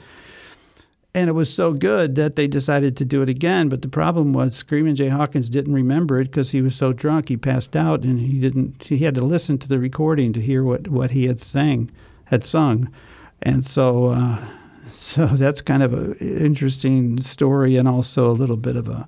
And 1.13 1.29
it 1.29 1.33
was 1.33 1.53
so 1.53 1.73
good 1.73 2.15
that 2.15 2.35
they 2.35 2.47
decided 2.47 2.97
to 2.97 3.05
do 3.05 3.21
it 3.21 3.29
again. 3.29 3.69
But 3.69 3.81
the 3.81 3.87
problem 3.87 4.33
was 4.33 4.55
Screaming 4.55 4.95
Jay 4.95 5.09
Hawkins 5.09 5.49
didn't 5.49 5.73
remember 5.73 6.19
it 6.19 6.25
because 6.25 6.51
he 6.51 6.61
was 6.61 6.75
so 6.75 6.91
drunk. 6.91 7.29
He 7.29 7.37
passed 7.37 7.75
out 7.75 8.03
and 8.03 8.19
he 8.19 8.39
didn't. 8.39 8.83
He 8.83 8.99
had 8.99 9.15
to 9.15 9.21
listen 9.21 9.57
to 9.59 9.67
the 9.67 9.79
recording 9.79 10.33
to 10.33 10.41
hear 10.41 10.63
what, 10.63 10.87
what 10.87 11.11
he 11.11 11.27
had 11.27 11.39
sang, 11.39 11.91
had 12.25 12.43
sung, 12.43 12.91
and 13.41 13.65
so 13.65 14.07
uh, 14.07 14.43
so 14.99 15.27
that's 15.27 15.61
kind 15.61 15.83
of 15.83 15.93
an 15.93 16.15
interesting 16.15 17.21
story 17.21 17.77
and 17.77 17.87
also 17.87 18.29
a 18.29 18.33
little 18.33 18.57
bit 18.57 18.75
of 18.75 18.89
a 18.89 19.07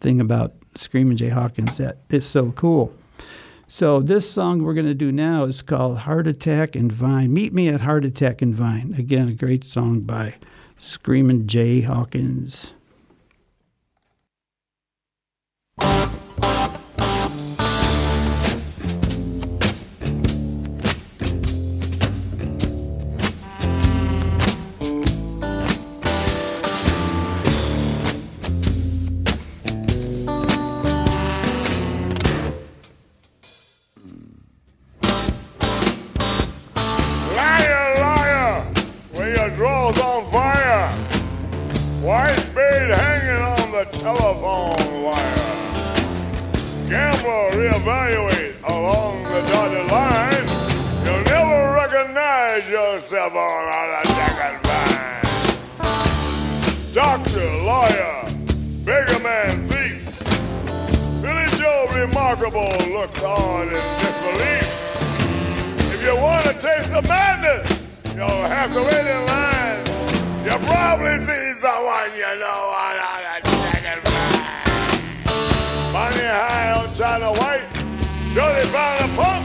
thing 0.00 0.20
about 0.20 0.54
Screaming 0.74 1.16
Jay 1.16 1.28
Hawkins 1.28 1.76
that 1.76 1.98
is 2.10 2.26
so 2.26 2.50
cool. 2.52 2.92
So 3.76 3.98
this 3.98 4.30
song 4.30 4.62
we're 4.62 4.74
going 4.74 4.86
to 4.86 4.94
do 4.94 5.10
now 5.10 5.46
is 5.46 5.60
called 5.60 5.98
Heart 5.98 6.28
Attack 6.28 6.76
and 6.76 6.92
Vine. 6.92 7.34
Meet 7.34 7.52
me 7.52 7.66
at 7.66 7.80
Heart 7.80 8.04
Attack 8.04 8.40
and 8.40 8.54
Vine. 8.54 8.94
Again, 8.96 9.26
a 9.26 9.32
great 9.32 9.64
song 9.64 10.02
by 10.02 10.34
Screaming 10.78 11.48
Jay 11.48 11.80
Hawkins. 11.80 12.70
Looks 63.04 63.22
on 63.22 63.68
in 63.68 63.74
disbelief. 64.00 64.64
If 65.92 66.02
you 66.02 66.16
want 66.16 66.46
to 66.46 66.52
taste 66.54 66.90
the 66.90 67.02
madness, 67.02 67.82
you'll 68.14 68.28
have 68.28 68.72
to 68.72 68.80
wait 68.80 69.06
in 69.06 69.26
line. 69.26 69.84
You 70.44 70.56
probably 70.64 71.18
see 71.18 71.52
someone 71.52 72.10
you 72.16 72.32
know 72.40 72.60
on 72.72 72.96
a 72.96 73.44
second 73.44 74.00
line. 74.08 74.64
Money 75.92 76.28
high 76.32 76.72
on 76.80 76.88
China 76.96 77.32
White, 77.32 77.68
surely 78.32 78.64
found 78.72 79.04
a 79.04 79.14
pump. 79.14 79.44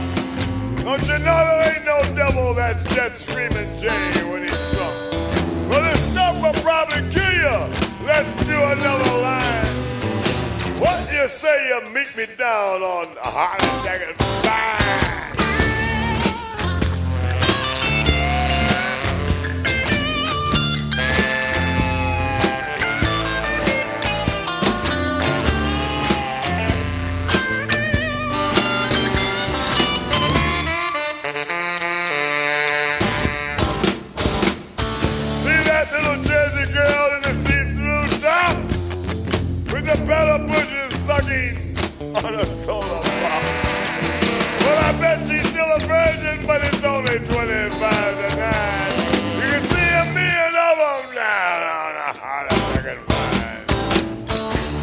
Don't 0.82 1.02
you 1.02 1.18
know 1.18 1.40
there 1.44 1.76
ain't 1.76 1.84
no 1.84 2.02
devil 2.16 2.54
that's 2.54 2.82
dead 2.94 3.18
screaming 3.18 3.68
Jay 3.78 4.24
when 4.24 4.44
he's 4.44 4.72
drunk? 4.72 4.96
Well, 5.68 5.82
this 5.82 6.00
stuff 6.12 6.40
will 6.40 6.58
probably 6.62 7.02
kill 7.10 7.34
you. 7.44 8.06
Let's 8.06 8.32
do 8.48 8.56
another 8.56 9.20
line. 9.20 9.80
What 10.80 11.12
you 11.12 11.28
say 11.28 11.68
you 11.68 11.79
meet 11.92 12.16
me 12.16 12.26
down 12.36 12.82
on 12.82 13.06
a 13.16 13.26
hot 13.26 13.60
second 13.82 14.14
line? 14.46 15.09
On 42.68 42.82
a. 42.84 43.00
Well, 44.60 44.78
I 44.84 44.92
bet 45.00 45.26
she's 45.26 45.48
still 45.48 45.70
a 45.72 45.80
virgin, 45.80 46.46
but 46.46 46.62
it's 46.64 46.84
only 46.84 47.18
25 47.18 47.28
to 47.28 48.36
9. 48.36 49.00
You 49.36 49.48
can 49.48 49.64
see 49.64 49.88
a 49.96 50.04
million 50.12 50.54
of 50.68 50.76
them 50.76 51.14
down 51.14 51.62
on 51.78 51.92
a 51.96 52.12
hot 52.18 52.52
second 52.72 53.00
vine. 53.08 53.64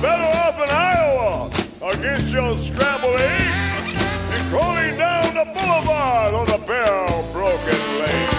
Better 0.02 0.30
off 0.42 0.58
in 0.62 0.70
Iowa 0.70 1.52
against 1.94 2.34
your 2.34 2.58
scrambled 2.58 3.20
egg 3.20 3.96
and 4.32 4.50
crawling 4.50 4.98
down 4.98 5.36
the 5.36 5.46
boulevard 5.46 6.34
on 6.34 6.50
a 6.50 6.58
barrel 6.66 7.24
broken 7.32 7.80
leg. 8.00 8.30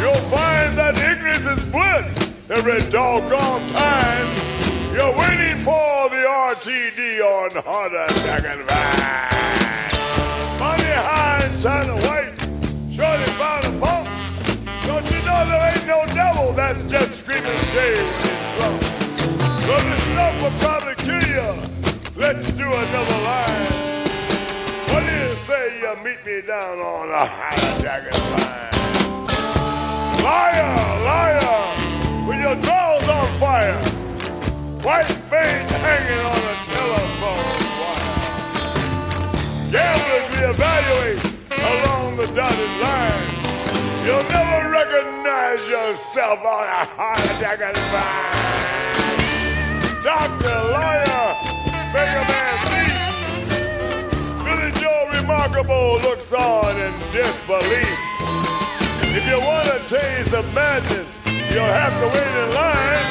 You'll 0.00 0.28
find 0.30 0.78
that 0.78 0.94
ignorance 0.96 1.46
is 1.46 1.64
bliss 1.66 2.16
every 2.48 2.80
doggone 2.90 3.66
time. 3.68 4.61
You're 4.92 5.16
waiting 5.16 5.56
for 5.64 6.10
the 6.12 6.22
RTD 6.28 7.20
on 7.24 7.50
Heart 7.64 7.92
Attack 7.92 8.44
and 8.44 8.60
Vine. 8.68 9.32
Money 10.60 10.92
high 10.92 11.48
and 11.80 11.92
white, 12.04 12.36
shorty 12.92 13.24
found 13.40 13.64
a 13.64 13.72
pump. 13.80 14.06
Don't 14.84 15.08
you 15.10 15.20
know 15.24 15.40
there 15.48 15.72
ain't 15.72 15.86
no 15.86 16.04
devil 16.14 16.52
that's 16.52 16.82
just 16.84 17.20
screaming 17.20 17.44
when 17.44 17.54
he's 17.54 18.04
drunk? 18.58 18.82
Well, 19.66 19.82
this 19.88 20.02
stuff 20.12 20.34
will 20.42 20.58
probably 20.60 20.94
kill 20.96 21.24
you. 21.24 21.48
Let's 22.14 22.52
do 22.52 22.64
another 22.64 23.18
line. 23.24 23.72
What 24.92 25.06
do 25.06 25.12
you 25.26 25.34
say 25.36 25.80
you 25.80 25.96
meet 26.04 26.22
me 26.26 26.46
down 26.46 26.78
on 26.78 27.08
a 27.08 27.24
high 27.24 27.80
jacket 27.80 28.12
line. 28.30 28.72
Liar, 30.22 31.00
liar, 31.04 31.91
the 42.62 42.68
line. 42.78 43.26
You'll 44.04 44.22
never 44.30 44.70
recognize 44.70 45.68
yourself 45.68 46.38
on 46.44 46.64
a 46.64 46.84
high 46.94 47.26
jacket 47.40 47.74
line. 47.90 48.38
Doctor, 50.02 50.58
lawyer, 50.70 51.26
beggar 51.90 52.24
man, 52.30 52.54
thief. 52.70 52.94
Billy 54.44 54.70
Joe 54.80 55.10
Remarkable 55.12 55.98
looks 56.06 56.32
on 56.32 56.78
in 56.78 56.94
disbelief. 57.10 57.98
If 59.10 59.26
you 59.26 59.38
want 59.40 59.66
to 59.66 59.78
taste 59.88 60.30
the 60.30 60.42
madness, 60.54 61.20
you'll 61.26 61.74
have 61.82 61.94
to 62.00 62.06
wait 62.14 62.34
in 62.42 62.48
line. 62.54 63.06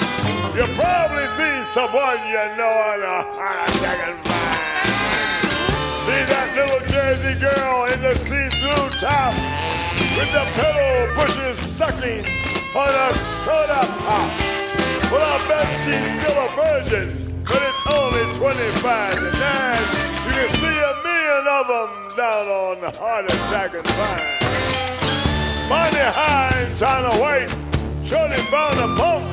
You'll 0.55 0.75
probably 0.75 1.27
see 1.27 1.63
someone 1.63 2.19
you 2.27 2.43
know 2.57 2.71
on 2.91 2.99
a 3.03 3.23
hot 3.35 3.67
jacket 3.81 4.15
vine. 4.23 4.30
That 6.21 6.53
little 6.55 6.85
Jersey 6.87 7.33
girl 7.41 7.85
in 7.89 8.01
the 8.01 8.13
see-through 8.13 8.93
top 9.01 9.33
with 10.13 10.29
the 10.31 10.45
pillow 10.53 11.09
bushes 11.17 11.57
sucking 11.57 12.23
on 12.77 12.93
a 12.93 13.13
soda 13.13 13.81
pop. 14.05 14.29
Well, 15.09 15.25
I 15.25 15.41
bet 15.49 15.65
she's 15.81 16.05
still 16.21 16.37
a 16.37 16.47
virgin, 16.53 17.09
but 17.43 17.57
it's 17.57 17.83
only 17.89 18.21
25 18.37 19.17
to 19.17 19.31
9. 19.33 19.81
You 20.29 20.33
can 20.37 20.49
see 20.61 20.77
a 20.77 20.93
million 21.01 21.43
of 21.49 21.65
them 21.67 21.89
down 22.15 22.45
on 22.47 22.79
the 22.81 22.91
heart 23.01 23.25
attack 23.25 23.73
and 23.73 23.87
vine. 23.97 24.41
Bonnie 25.67 26.05
High 26.05 26.53
and 26.53 26.77
China 26.77 27.09
White 27.17 27.49
surely 28.05 28.37
found 28.53 28.77
a 28.77 28.93
pump. 28.95 29.25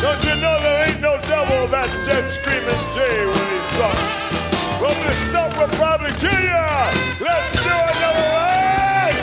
Don't 0.00 0.22
you 0.22 0.40
know 0.40 0.56
there 0.62 0.88
ain't 0.88 1.00
no 1.00 1.18
devil 1.26 1.66
that 1.68 1.90
jet 2.06 2.24
screaming 2.24 2.78
Jay 2.94 3.26
when 3.26 3.46
he's 3.50 3.68
drunk? 3.76 4.41
Well, 4.82 4.94
this 5.06 5.18
stuff 5.30 5.56
will 5.56 5.68
probably 5.78 6.10
kill 6.18 6.40
ya. 6.42 6.90
Let's 7.20 7.52
do 7.52 7.70
another 7.70 8.26
ride. 8.34 9.14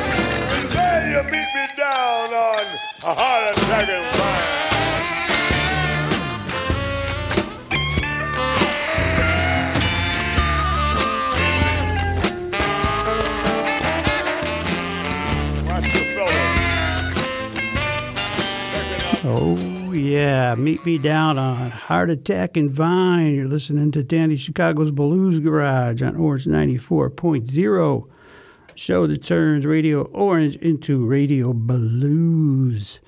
Instead, 0.57 1.11
you 1.11 1.21
meet 1.29 1.49
me 1.53 1.67
down 1.75 2.33
on 2.33 2.63
a 3.03 3.13
heart 3.13 3.57
attack 3.57 3.89
and 3.89 4.15
fire. 4.15 4.55
Oh, 19.25 19.68
yeah. 19.99 20.55
Meet 20.55 20.85
me 20.85 20.97
down 20.97 21.37
on 21.37 21.71
Heart 21.71 22.09
Attack 22.09 22.55
and 22.55 22.71
Vine. 22.71 23.35
You're 23.35 23.47
listening 23.47 23.91
to 23.91 24.01
Danny 24.01 24.37
Chicago's 24.37 24.91
Blues 24.91 25.39
Garage 25.39 26.01
on 26.01 26.15
Orange 26.15 26.45
94.0. 26.45 28.09
Show 28.75 29.07
that 29.07 29.23
turns 29.23 29.65
Radio 29.65 30.03
Orange 30.03 30.55
into 30.57 31.05
Radio 31.05 31.51
Blues. 31.51 33.01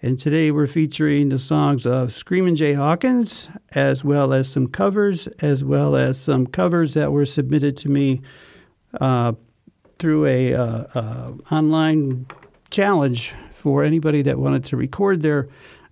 And 0.00 0.18
today 0.18 0.50
we're 0.50 0.66
featuring 0.66 1.28
the 1.28 1.38
songs 1.38 1.84
of 1.84 2.14
Screamin' 2.14 2.56
Jay 2.56 2.72
Hawkins, 2.72 3.50
as 3.72 4.02
well 4.02 4.32
as 4.32 4.48
some 4.48 4.66
covers, 4.66 5.26
as 5.40 5.62
well 5.62 5.94
as 5.94 6.18
some 6.18 6.46
covers 6.46 6.94
that 6.94 7.12
were 7.12 7.26
submitted 7.26 7.76
to 7.78 7.90
me 7.90 8.22
uh, 8.98 9.34
through 9.98 10.24
a 10.24 10.54
uh, 10.54 10.84
uh, 10.94 11.32
online 11.52 12.26
challenge 12.70 13.34
for 13.52 13.84
anybody 13.84 14.22
that 14.22 14.38
wanted 14.38 14.64
to 14.64 14.76
record 14.78 15.20
their 15.20 15.50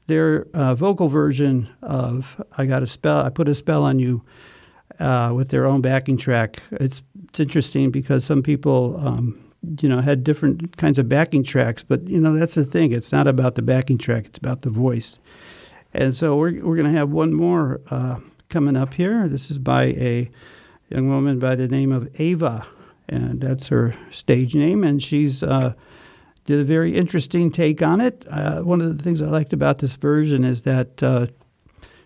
their 0.09 0.47
uh, 0.53 0.75
vocal 0.75 1.09
version 1.09 1.69
of 1.81 2.43
"I 2.59 2.67
Got 2.67 2.83
a 2.83 2.87
Spell." 2.87 3.21
I 3.21 3.31
put 3.31 3.49
a 3.49 3.55
spell 3.55 3.85
on 3.85 4.01
you 4.01 4.25
uh, 4.99 5.33
with 5.35 5.51
their 5.51 5.67
own 5.67 5.81
backing 5.81 6.17
track. 6.17 6.63
It's 6.73 7.03
it's 7.29 7.39
interesting 7.39 7.91
because 7.91 8.25
some 8.25 8.43
people, 8.43 8.99
um, 9.07 9.39
you 9.81 9.89
know, 9.89 10.01
had 10.01 10.25
different 10.25 10.77
kinds 10.77 10.99
of 10.99 11.09
backing 11.09 11.45
tracks, 11.45 11.83
but 11.83 12.09
you 12.09 12.21
know 12.21 12.35
that's 12.35 12.55
the 12.55 12.65
thing. 12.65 12.93
It's 12.93 13.13
not 13.13 13.29
about 13.29 13.55
the 13.55 13.63
backing 13.63 13.99
track; 13.99 14.27
it's 14.27 14.39
about 14.39 14.63
the 14.63 14.71
voice. 14.71 15.19
And 15.95 16.17
so 16.17 16.37
we're 16.37 16.65
we're 16.65 16.77
going 16.77 16.93
to 16.93 16.99
have 16.99 17.11
one 17.11 17.33
more 17.33 17.81
uh, 17.91 18.19
coming 18.49 18.77
up 18.77 18.95
here. 18.95 19.29
This 19.29 19.51
is 19.51 19.59
by 19.59 19.85
a 19.85 20.31
young 20.89 21.09
woman 21.09 21.39
by 21.39 21.55
the 21.55 21.69
name 21.69 21.93
of 21.93 22.09
Ava, 22.19 22.67
and 23.09 23.41
that's 23.41 23.69
her 23.69 23.95
stage 24.11 24.55
name, 24.55 24.83
and 24.83 25.03
she's. 25.03 25.43
Uh, 25.43 25.75
did 26.49 26.61
a 26.61 26.65
very 26.65 26.97
interesting 26.97 27.51
take 27.51 27.83
on 27.83 28.01
it. 28.01 28.25
Uh, 28.27 28.63
one 28.63 28.81
of 28.81 28.97
the 28.97 29.03
things 29.03 29.21
I 29.21 29.27
liked 29.27 29.53
about 29.53 29.81
this 29.81 29.97
version 29.97 30.45
is 30.45 30.63
that 30.63 31.03
uh, 31.03 31.27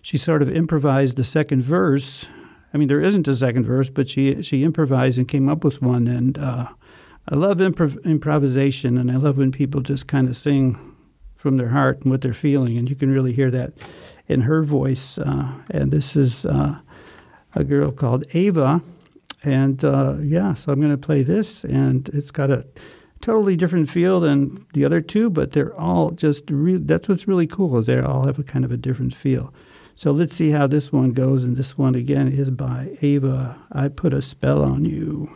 she 0.00 0.18
sort 0.18 0.42
of 0.42 0.50
improvised 0.50 1.16
the 1.16 1.22
second 1.22 1.62
verse. 1.62 2.26
I 2.74 2.76
mean, 2.76 2.88
there 2.88 3.00
isn't 3.00 3.28
a 3.28 3.36
second 3.36 3.66
verse, 3.66 3.88
but 3.88 4.10
she 4.10 4.42
she 4.42 4.64
improvised 4.64 5.16
and 5.16 5.28
came 5.28 5.48
up 5.48 5.62
with 5.62 5.80
one. 5.80 6.08
And 6.08 6.38
uh, 6.38 6.66
I 7.28 7.36
love 7.36 7.58
improv- 7.58 8.04
improvisation, 8.04 8.98
and 8.98 9.12
I 9.12 9.16
love 9.16 9.38
when 9.38 9.52
people 9.52 9.80
just 9.80 10.08
kind 10.08 10.28
of 10.28 10.34
sing 10.34 10.76
from 11.36 11.56
their 11.56 11.68
heart 11.68 12.00
and 12.02 12.10
what 12.10 12.22
they're 12.22 12.34
feeling, 12.34 12.76
and 12.76 12.90
you 12.90 12.96
can 12.96 13.12
really 13.12 13.32
hear 13.32 13.50
that 13.52 13.74
in 14.26 14.40
her 14.40 14.64
voice. 14.64 15.18
Uh, 15.18 15.52
and 15.70 15.92
this 15.92 16.16
is 16.16 16.44
uh, 16.46 16.80
a 17.54 17.62
girl 17.62 17.92
called 17.92 18.24
Ava, 18.34 18.82
and 19.44 19.84
uh, 19.84 20.16
yeah, 20.20 20.54
so 20.54 20.72
I'm 20.72 20.80
going 20.80 20.90
to 20.90 21.06
play 21.06 21.22
this, 21.22 21.62
and 21.62 22.08
it's 22.08 22.32
got 22.32 22.50
a 22.50 22.66
totally 23.22 23.56
different 23.56 23.88
feel 23.88 24.20
than 24.20 24.66
the 24.74 24.84
other 24.84 25.00
two, 25.00 25.30
but 25.30 25.52
they're 25.52 25.78
all 25.78 26.10
just 26.10 26.44
re- 26.50 26.76
that's 26.76 27.08
what's 27.08 27.26
really 27.26 27.46
cool 27.46 27.78
is 27.78 27.86
they 27.86 27.98
all 28.00 28.26
have 28.26 28.38
a 28.38 28.42
kind 28.42 28.64
of 28.64 28.72
a 28.72 28.76
different 28.76 29.14
feel. 29.14 29.54
So 29.94 30.10
let's 30.10 30.34
see 30.34 30.50
how 30.50 30.66
this 30.66 30.92
one 30.92 31.12
goes, 31.12 31.44
and 31.44 31.56
this 31.56 31.78
one 31.78 31.94
again 31.94 32.28
is 32.28 32.50
by 32.50 32.96
Ava. 33.00 33.58
I 33.70 33.88
put 33.88 34.12
a 34.12 34.20
spell 34.20 34.62
on 34.62 34.84
you. 34.84 35.30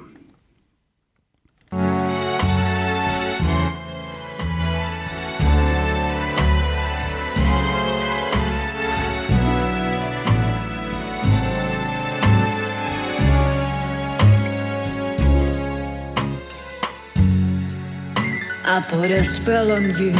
I 18.68 18.80
put 18.80 19.12
a 19.12 19.24
spell 19.24 19.70
on 19.70 19.84
you 19.96 20.12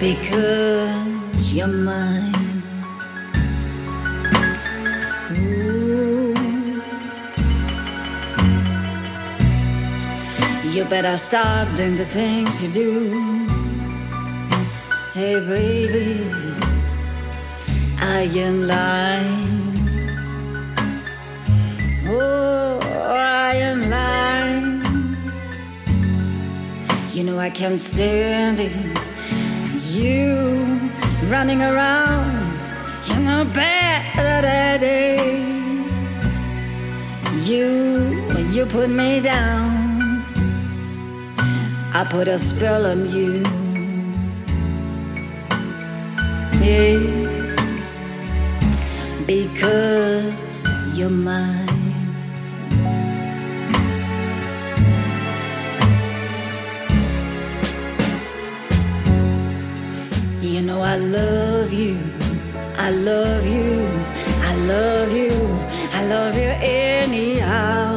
because 0.00 1.52
you're 1.52 1.66
mine. 1.66 2.62
Ooh. 5.36 6.34
You 10.64 10.84
better 10.86 11.18
stop 11.18 11.68
doing 11.76 11.96
the 11.96 12.06
things 12.06 12.62
you 12.62 12.72
do. 12.72 13.46
Hey, 15.12 15.40
baby, 15.40 16.24
I 17.98 18.22
ain't 18.34 18.62
lying. 18.62 19.76
Oh, 22.08 22.80
I 23.10 23.56
ain't 23.56 23.80
lying. 23.80 23.89
You 27.20 27.26
know 27.26 27.38
I 27.38 27.50
can't 27.50 27.78
stand 27.78 28.60
it. 28.60 28.72
You 29.92 30.90
running 31.28 31.60
around, 31.60 32.58
you 33.08 33.16
know 33.16 33.44
better 33.44 34.78
day. 34.78 35.38
You, 37.42 38.26
you 38.52 38.64
put 38.64 38.88
me 38.88 39.20
down. 39.20 40.24
I 41.92 42.06
put 42.08 42.26
a 42.26 42.38
spell 42.38 42.86
on 42.86 43.06
you. 43.10 43.42
Yeah, 46.64 47.00
because 49.26 50.66
you're 50.96 51.10
mine. 51.10 51.69
know 60.70 60.82
I 60.82 60.96
love 60.96 61.72
you. 61.72 61.98
I 62.86 62.90
love 62.90 63.44
you. 63.56 63.88
I 64.50 64.52
love 64.72 65.10
you. 65.20 65.32
I 65.98 66.00
love 66.14 66.34
you 66.42 66.50
anyhow. 66.88 67.88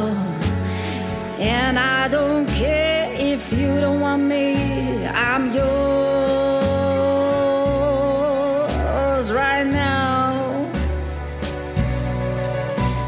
And 1.38 1.78
I 1.78 2.08
don't 2.08 2.46
care 2.62 3.12
if 3.32 3.52
you 3.52 3.68
don't 3.84 4.00
want 4.00 4.22
me. 4.34 4.48
I'm 5.06 5.44
yours 5.58 5.66
right 9.42 9.66
now. 9.66 10.68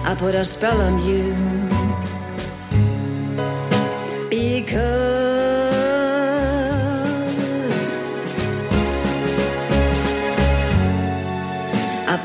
I 0.08 0.14
put 0.14 0.34
a 0.34 0.44
spell 0.44 0.78
on 0.88 0.94
you 1.08 1.34
because. 4.30 5.25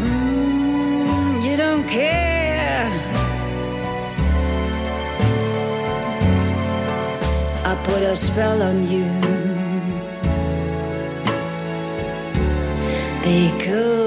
mm, 0.00 1.44
you 1.44 1.54
don't 1.56 1.86
care. 1.86 2.88
I 7.70 7.72
put 7.84 8.02
a 8.02 8.16
spell 8.16 8.62
on 8.62 8.76
you. 8.92 9.06
Because 13.22 14.05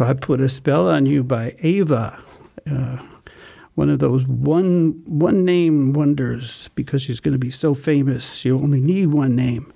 I 0.00 0.14
put 0.14 0.40
a 0.40 0.48
spell 0.48 0.88
on 0.88 1.06
you 1.06 1.22
by 1.22 1.54
Ava, 1.60 2.22
uh, 2.70 3.06
one 3.74 3.90
of 3.90 3.98
those 3.98 4.26
one 4.26 5.02
one 5.04 5.44
name 5.44 5.92
wonders 5.92 6.68
because 6.74 7.02
she's 7.02 7.20
going 7.20 7.32
to 7.32 7.38
be 7.38 7.50
so 7.50 7.74
famous. 7.74 8.44
You 8.44 8.58
only 8.58 8.80
need 8.80 9.06
one 9.06 9.34
name. 9.34 9.72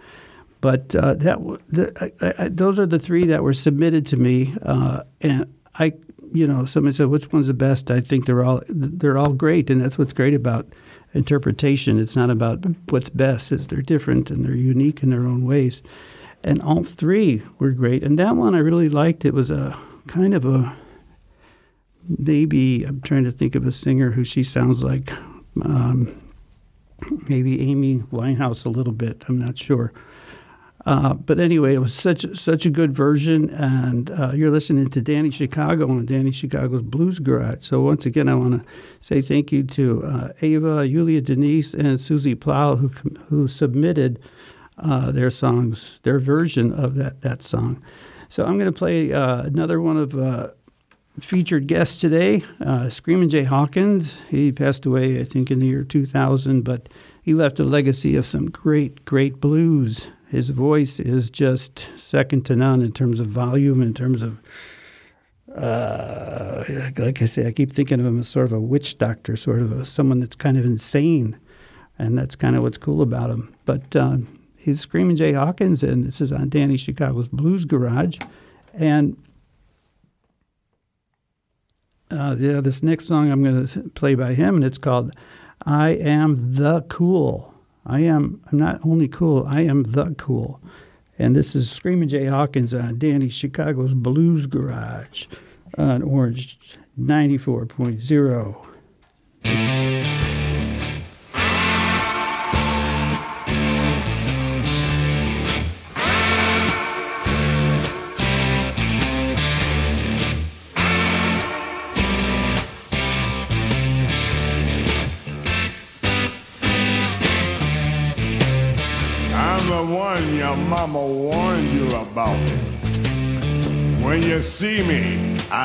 But 0.61 0.95
uh, 0.97 1.15
that 1.15 1.39
the, 1.69 2.13
I, 2.21 2.45
I, 2.45 2.49
those 2.49 2.79
are 2.79 2.87
the 2.87 2.99
three 2.99 3.25
that 3.27 3.43
were 3.43 3.53
submitted 3.53 4.07
to 4.07 4.17
me, 4.17 4.57
uh, 4.63 5.05
and 5.21 5.53
I, 5.77 5.95
you 6.33 6.47
know, 6.47 6.65
somebody 6.65 6.97
said 6.97 7.07
which 7.07 7.33
one's 7.33 7.47
the 7.47 7.55
best. 7.55 7.91
I 7.91 8.01
think 8.01 8.27
they're 8.27 8.45
all 8.45 8.63
they're 8.69 9.19
all 9.19 9.33
great, 9.33 9.71
and 9.71 9.81
that's 9.81 9.99
what's 9.99 10.13
great 10.13 10.35
about 10.35 10.67
interpretation. 11.15 12.01
It's 12.01 12.17
not 12.17 12.31
about 12.31 12.65
what's 12.89 13.09
best; 13.09 13.53
it's 13.53 13.67
they're 13.67 13.83
different 13.83 14.31
and 14.31 14.45
they're 14.45 14.57
unique 14.57 15.03
in 15.03 15.11
their 15.11 15.27
own 15.27 15.45
ways. 15.45 15.81
And 16.43 16.61
all 16.63 16.85
three 16.85 17.43
were 17.59 17.73
great. 17.73 18.05
And 18.05 18.19
that 18.19 18.37
one 18.37 18.55
I 18.55 18.59
really 18.59 18.89
liked. 18.89 19.25
It 19.25 19.35
was 19.35 19.51
a 19.51 19.79
kind 20.09 20.35
of 20.35 20.45
a 20.45 20.77
maybe 22.09 22.85
I'm 22.85 23.01
trying 23.01 23.25
to 23.25 23.31
think 23.31 23.55
of 23.55 23.67
a 23.67 23.73
singer 23.73 24.11
who 24.13 24.25
she 24.25 24.43
sounds 24.43 24.83
like. 24.83 25.13
Um, 25.63 26.21
maybe 27.29 27.71
Amy 27.71 27.99
Winehouse 28.13 28.65
a 28.65 28.69
little 28.69 28.93
bit. 28.93 29.25
I'm 29.29 29.39
not 29.39 29.59
sure. 29.59 29.93
Uh, 30.87 31.13
but 31.13 31.39
anyway, 31.39 31.75
it 31.75 31.81
was 31.81 31.93
such 31.93 32.25
such 32.39 32.65
a 32.65 32.71
good 32.71 32.93
version, 32.93 33.51
and 33.51 34.11
uh, 34.11 34.31
you're 34.35 34.51
listening 34.51 34.89
to 34.89 35.03
Danny 35.03 35.31
Chicago 35.31 35.91
on 35.91 36.07
Danny 36.07 36.33
Chicago's 36.33 36.83
Blues 36.83 37.19
Garage. 37.19 37.67
So 37.67 37.83
once 37.83 38.07
again, 38.07 38.29
I 38.29 38.35
want 38.35 38.63
to 38.63 38.71
say 39.01 39.21
thank 39.21 39.53
you 39.53 39.65
to 39.65 40.05
uh, 40.05 40.29
Ava, 40.41 40.89
Julia 40.89 41.21
Denise, 41.21 41.75
and 41.75 42.01
Susie 42.01 42.35
Plow 42.35 42.77
who 42.77 42.89
who 43.27 43.49
submitted 43.49 44.19
uh, 44.79 45.11
their 45.13 45.31
songs, 45.31 46.01
their 46.05 46.19
version 46.19 46.73
of 46.73 46.95
that 46.95 47.21
that 47.21 47.43
song. 47.43 47.83
So 48.31 48.45
I'm 48.45 48.59
going 48.59 48.73
to 48.73 48.79
play 48.79 49.13
uh, 49.13 49.43
another 49.43 49.81
one 49.81 49.97
of 49.97 50.15
uh, 50.15 50.49
featured 51.19 51.67
guests 51.67 51.99
today, 51.99 52.43
uh, 52.61 52.91
Screaming 52.91 53.31
Jay 53.31 53.45
Hawkins. 53.45 54.21
He 54.29 54.53
passed 54.53 54.85
away, 54.85 55.19
I 55.21 55.25
think, 55.25 55.51
in 55.51 55.61
the 55.61 55.67
year 55.67 55.83
2000, 55.83 56.63
but 56.63 56.89
he 57.23 57.33
left 57.33 57.59
a 57.59 57.65
legacy 57.65 58.17
of 58.17 58.27
some 58.27 58.51
great, 58.51 59.07
great 59.07 59.41
blues. 59.41 60.09
His 60.29 60.51
voice 60.51 61.01
is 61.01 61.31
just 61.31 61.89
second 61.97 62.45
to 62.47 62.57
none 62.57 62.83
in 62.83 62.93
terms 62.93 63.19
of 63.19 63.29
volume, 63.29 63.81
in 63.81 63.95
terms 63.95 64.21
of, 64.21 64.43
uh, 65.57 66.65
like 66.99 67.23
I 67.23 67.27
say, 67.27 67.47
I 67.47 67.53
keep 67.53 67.73
thinking 67.73 67.99
of 67.99 68.05
him 68.05 68.19
as 68.19 68.29
sort 68.29 68.45
of 68.45 68.53
a 68.53 68.61
witch 68.61 68.99
doctor, 68.99 69.37
sort 69.37 69.63
of 69.63 69.73
a, 69.73 69.87
someone 69.87 70.21
that's 70.21 70.37
kind 70.37 70.59
of 70.59 70.67
insane. 70.67 71.39
And 71.99 72.17
that's 72.17 72.37
kind 72.37 72.55
of 72.55 72.63
what's 72.63 72.79
cool 72.79 73.03
about 73.03 73.31
him. 73.31 73.55
But 73.65 73.97
uh, 73.97 74.19
he's 74.59 74.81
Screaming 74.81 75.17
Jay 75.17 75.33
Hawkins, 75.33 75.83
and 75.83 76.05
this 76.05 76.21
is 76.21 76.33
on 76.33 76.49
Danny 76.49 76.77
Chicago's 76.77 77.29
Blues 77.29 77.65
Garage. 77.65 78.19
And 78.75 79.17
uh, 82.11 82.37
yeah, 82.39 82.61
this 82.61 82.83
next 82.83 83.07
song 83.07 83.31
I'm 83.31 83.43
going 83.43 83.67
to 83.67 83.89
play 83.91 84.15
by 84.15 84.35
him, 84.35 84.57
and 84.57 84.65
it's 84.65 84.79
called 84.79 85.15
"I 85.65 85.91
Am 85.91 86.55
the 86.55 86.83
Cool." 86.89 87.55
I 87.89 88.01
am. 88.01 88.43
I'm 88.53 88.59
not 88.59 88.85
only 88.85 89.09
cool. 89.09 89.47
I 89.47 89.63
am 89.63 89.85
the 89.85 90.15
cool. 90.19 90.61
And 91.19 91.35
this 91.35 91.57
is 91.57 91.71
Screaming 91.71 92.11
Jay 92.11 92.27
Hawkins 92.27 92.75
on 92.75 92.99
Danny 92.99 93.31
Chicago's 93.31 93.95
Blues 93.95 94.47
Garage 94.47 95.25
on 95.77 96.03
Orange 96.03 96.59
94.0. 97.01 99.78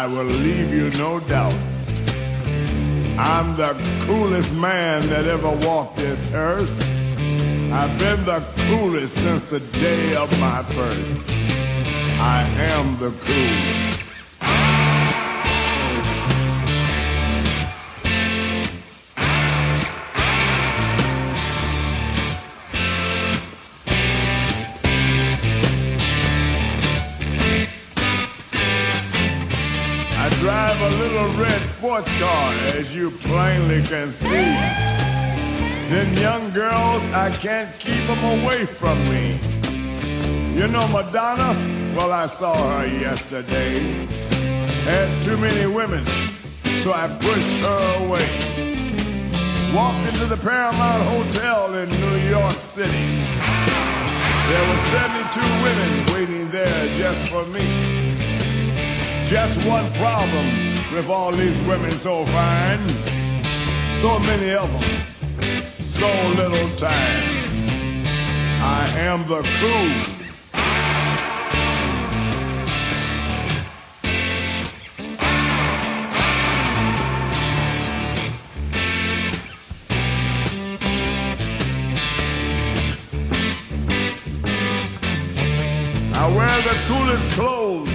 I 0.03 0.05
will 0.05 0.25
leave 0.25 0.73
you 0.73 0.89
no 0.99 1.21
doubt. 1.21 1.55
I'm 3.17 3.55
the 3.55 3.71
coolest 4.01 4.53
man 4.53 5.01
that 5.03 5.23
ever 5.23 5.49
walked 5.65 5.99
this 5.99 6.29
earth. 6.33 6.69
I've 7.71 7.97
been 7.97 8.25
the 8.25 8.43
coolest 8.67 9.15
since 9.15 9.49
the 9.49 9.61
day 9.79 10.13
of 10.17 10.29
my 10.41 10.61
birth. 10.75 11.31
I 12.19 12.43
am 12.73 12.97
the 12.99 13.11
cool. 13.11 13.82
Sports 31.65 32.11
car, 32.19 32.53
as 32.75 32.95
you 32.95 33.11
plainly 33.11 33.81
can 33.83 34.11
see. 34.11 34.27
Then 35.89 36.17
young 36.17 36.51
girls, 36.51 37.03
I 37.13 37.29
can't 37.31 37.69
keep 37.79 38.05
them 38.07 38.23
away 38.23 38.65
from 38.65 38.97
me. 39.05 39.39
You 40.53 40.67
know 40.67 40.87
Madonna? 40.89 41.53
Well, 41.95 42.11
I 42.11 42.25
saw 42.25 42.55
her 42.55 42.87
yesterday. 42.87 43.79
Had 44.83 45.23
too 45.23 45.37
many 45.37 45.65
women, 45.65 46.05
so 46.81 46.91
I 46.91 47.07
pushed 47.19 47.57
her 47.59 48.05
away. 48.05 48.27
Walked 49.73 50.07
into 50.07 50.25
the 50.25 50.37
Paramount 50.37 51.03
Hotel 51.03 51.75
in 51.75 51.89
New 51.89 52.29
York 52.29 52.53
City. 52.53 53.07
There 54.49 54.69
were 54.69 54.77
72 54.77 55.41
women 55.63 56.05
waiting 56.13 56.49
there 56.49 56.95
just 56.97 57.23
for 57.27 57.45
me. 57.47 57.65
Just 59.25 59.65
one 59.65 59.91
problem 59.93 60.72
with 60.93 61.09
all 61.09 61.31
these 61.31 61.59
women 61.61 61.89
so 61.91 62.23
fine. 62.25 62.87
So 63.89 64.19
many 64.19 64.53
of 64.53 64.71
them, 64.71 64.83
so 65.71 66.07
little 66.35 66.69
time. 66.77 67.33
I 68.61 68.87
am 68.97 69.27
the 69.27 69.41
cool. 69.59 70.13
I 86.15 86.35
wear 86.35 86.61
the 86.61 86.77
coolest 86.87 87.31
clothes 87.31 87.91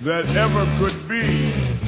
that 0.00 0.34
ever 0.34 0.66
could 0.78 1.08
be. 1.08 1.87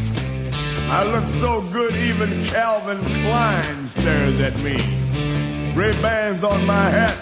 I 0.93 1.05
look 1.05 1.29
so 1.29 1.63
good, 1.73 1.95
even 1.95 2.45
Calvin 2.47 2.99
Klein 3.23 3.87
stares 3.87 4.41
at 4.41 4.61
me. 4.61 4.77
Ray 5.73 5.93
bands 6.03 6.43
on 6.43 6.67
my 6.67 6.91
hat, 6.91 7.17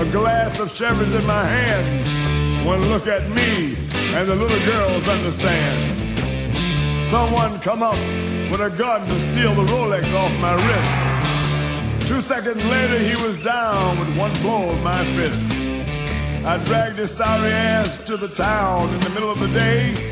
a 0.00 0.04
glass 0.10 0.58
of 0.58 0.72
Chivas 0.72 1.16
in 1.16 1.24
my 1.24 1.44
hand. 1.44 2.66
One 2.66 2.80
look 2.88 3.06
at 3.06 3.30
me, 3.30 3.76
and 4.12 4.28
the 4.28 4.34
little 4.34 4.58
girls 4.66 5.08
understand. 5.08 7.06
Someone 7.06 7.60
come 7.60 7.80
up 7.84 7.98
with 8.50 8.60
a 8.60 8.74
gun 8.76 9.08
to 9.08 9.20
steal 9.20 9.54
the 9.54 9.70
Rolex 9.72 10.12
off 10.14 10.32
my 10.40 10.54
wrist. 10.66 12.08
Two 12.08 12.20
seconds 12.20 12.64
later, 12.64 12.98
he 12.98 13.14
was 13.24 13.36
down 13.36 14.00
with 14.00 14.18
one 14.18 14.32
blow 14.42 14.68
of 14.70 14.82
my 14.82 15.04
fist. 15.14 15.46
I 16.44 16.58
dragged 16.64 16.98
his 16.98 17.16
sorry 17.16 17.52
ass 17.52 18.04
to 18.04 18.16
the 18.16 18.28
town 18.28 18.88
in 18.88 18.98
the 18.98 19.10
middle 19.10 19.30
of 19.30 19.38
the 19.38 19.46
day. 19.46 20.11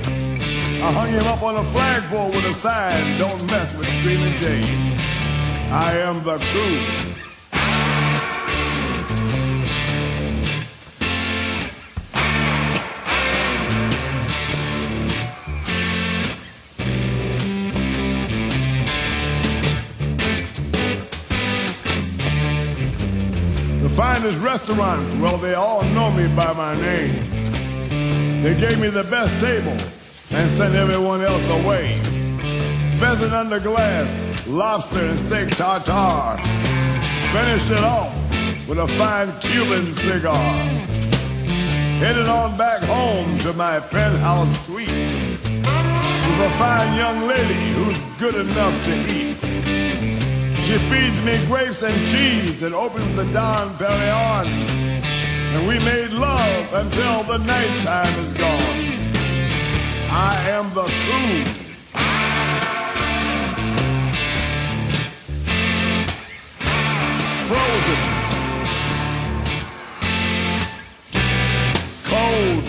I 0.83 0.91
hung 0.93 1.11
him 1.11 1.25
up 1.25 1.43
on 1.43 1.57
a 1.57 1.65
flagpole 1.73 2.31
with 2.31 2.47
a 2.47 2.55
sign, 2.55 3.19
don't 3.19 3.45
mess 3.51 3.77
with 3.77 3.87
Screaming 4.01 4.33
Jay. 4.41 4.63
I 5.71 5.93
am 5.99 6.25
the 6.25 6.39
crew. 6.39 6.81
The 23.83 23.89
finest 23.91 24.41
restaurants, 24.41 25.13
well, 25.17 25.37
they 25.37 25.53
all 25.53 25.83
know 25.93 26.11
me 26.11 26.27
by 26.35 26.55
my 26.55 26.75
name. 26.75 28.43
They 28.43 28.59
gave 28.59 28.81
me 28.81 28.89
the 28.89 29.05
best 29.05 29.39
table 29.39 29.77
and 30.33 30.51
sent 30.51 30.75
everyone 30.75 31.23
else 31.23 31.49
away. 31.51 31.97
Pheasant 32.99 33.33
under 33.33 33.59
glass, 33.59 34.47
lobster 34.47 35.05
and 35.05 35.19
steak 35.19 35.51
tartare. 35.57 36.37
Finished 37.33 37.71
it 37.71 37.81
off 37.81 38.15
with 38.69 38.79
a 38.79 38.87
fine 38.99 39.33
Cuban 39.41 39.93
cigar. 39.93 40.35
Headed 41.99 42.29
on 42.29 42.57
back 42.57 42.83
home 42.85 43.39
to 43.39 43.53
my 43.55 43.81
penthouse 43.81 44.67
suite. 44.67 44.89
With 44.89 46.41
a 46.41 46.55
fine 46.59 46.97
young 46.97 47.27
lady 47.27 47.73
who's 47.75 47.99
good 48.19 48.35
enough 48.37 48.85
to 48.85 48.93
eat. 49.13 49.37
She 50.65 50.79
feeds 50.79 51.21
me 51.23 51.45
grapes 51.47 51.83
and 51.83 51.95
cheese 52.07 52.63
and 52.63 52.75
opens 52.75 53.17
the 53.17 53.25
Dom 53.33 53.75
Perignon. 53.75 54.47
And 55.53 55.67
we 55.67 55.79
made 55.85 56.13
love 56.13 56.73
until 56.75 57.25
the 57.25 57.39
nighttime 57.39 58.21
is 58.21 58.33
gone. 58.35 58.70
I 60.13 60.35
am 60.49 60.75
the 60.75 60.83
crew. 60.83 61.45
Frozen. 67.47 68.01
Cold. 72.05 72.65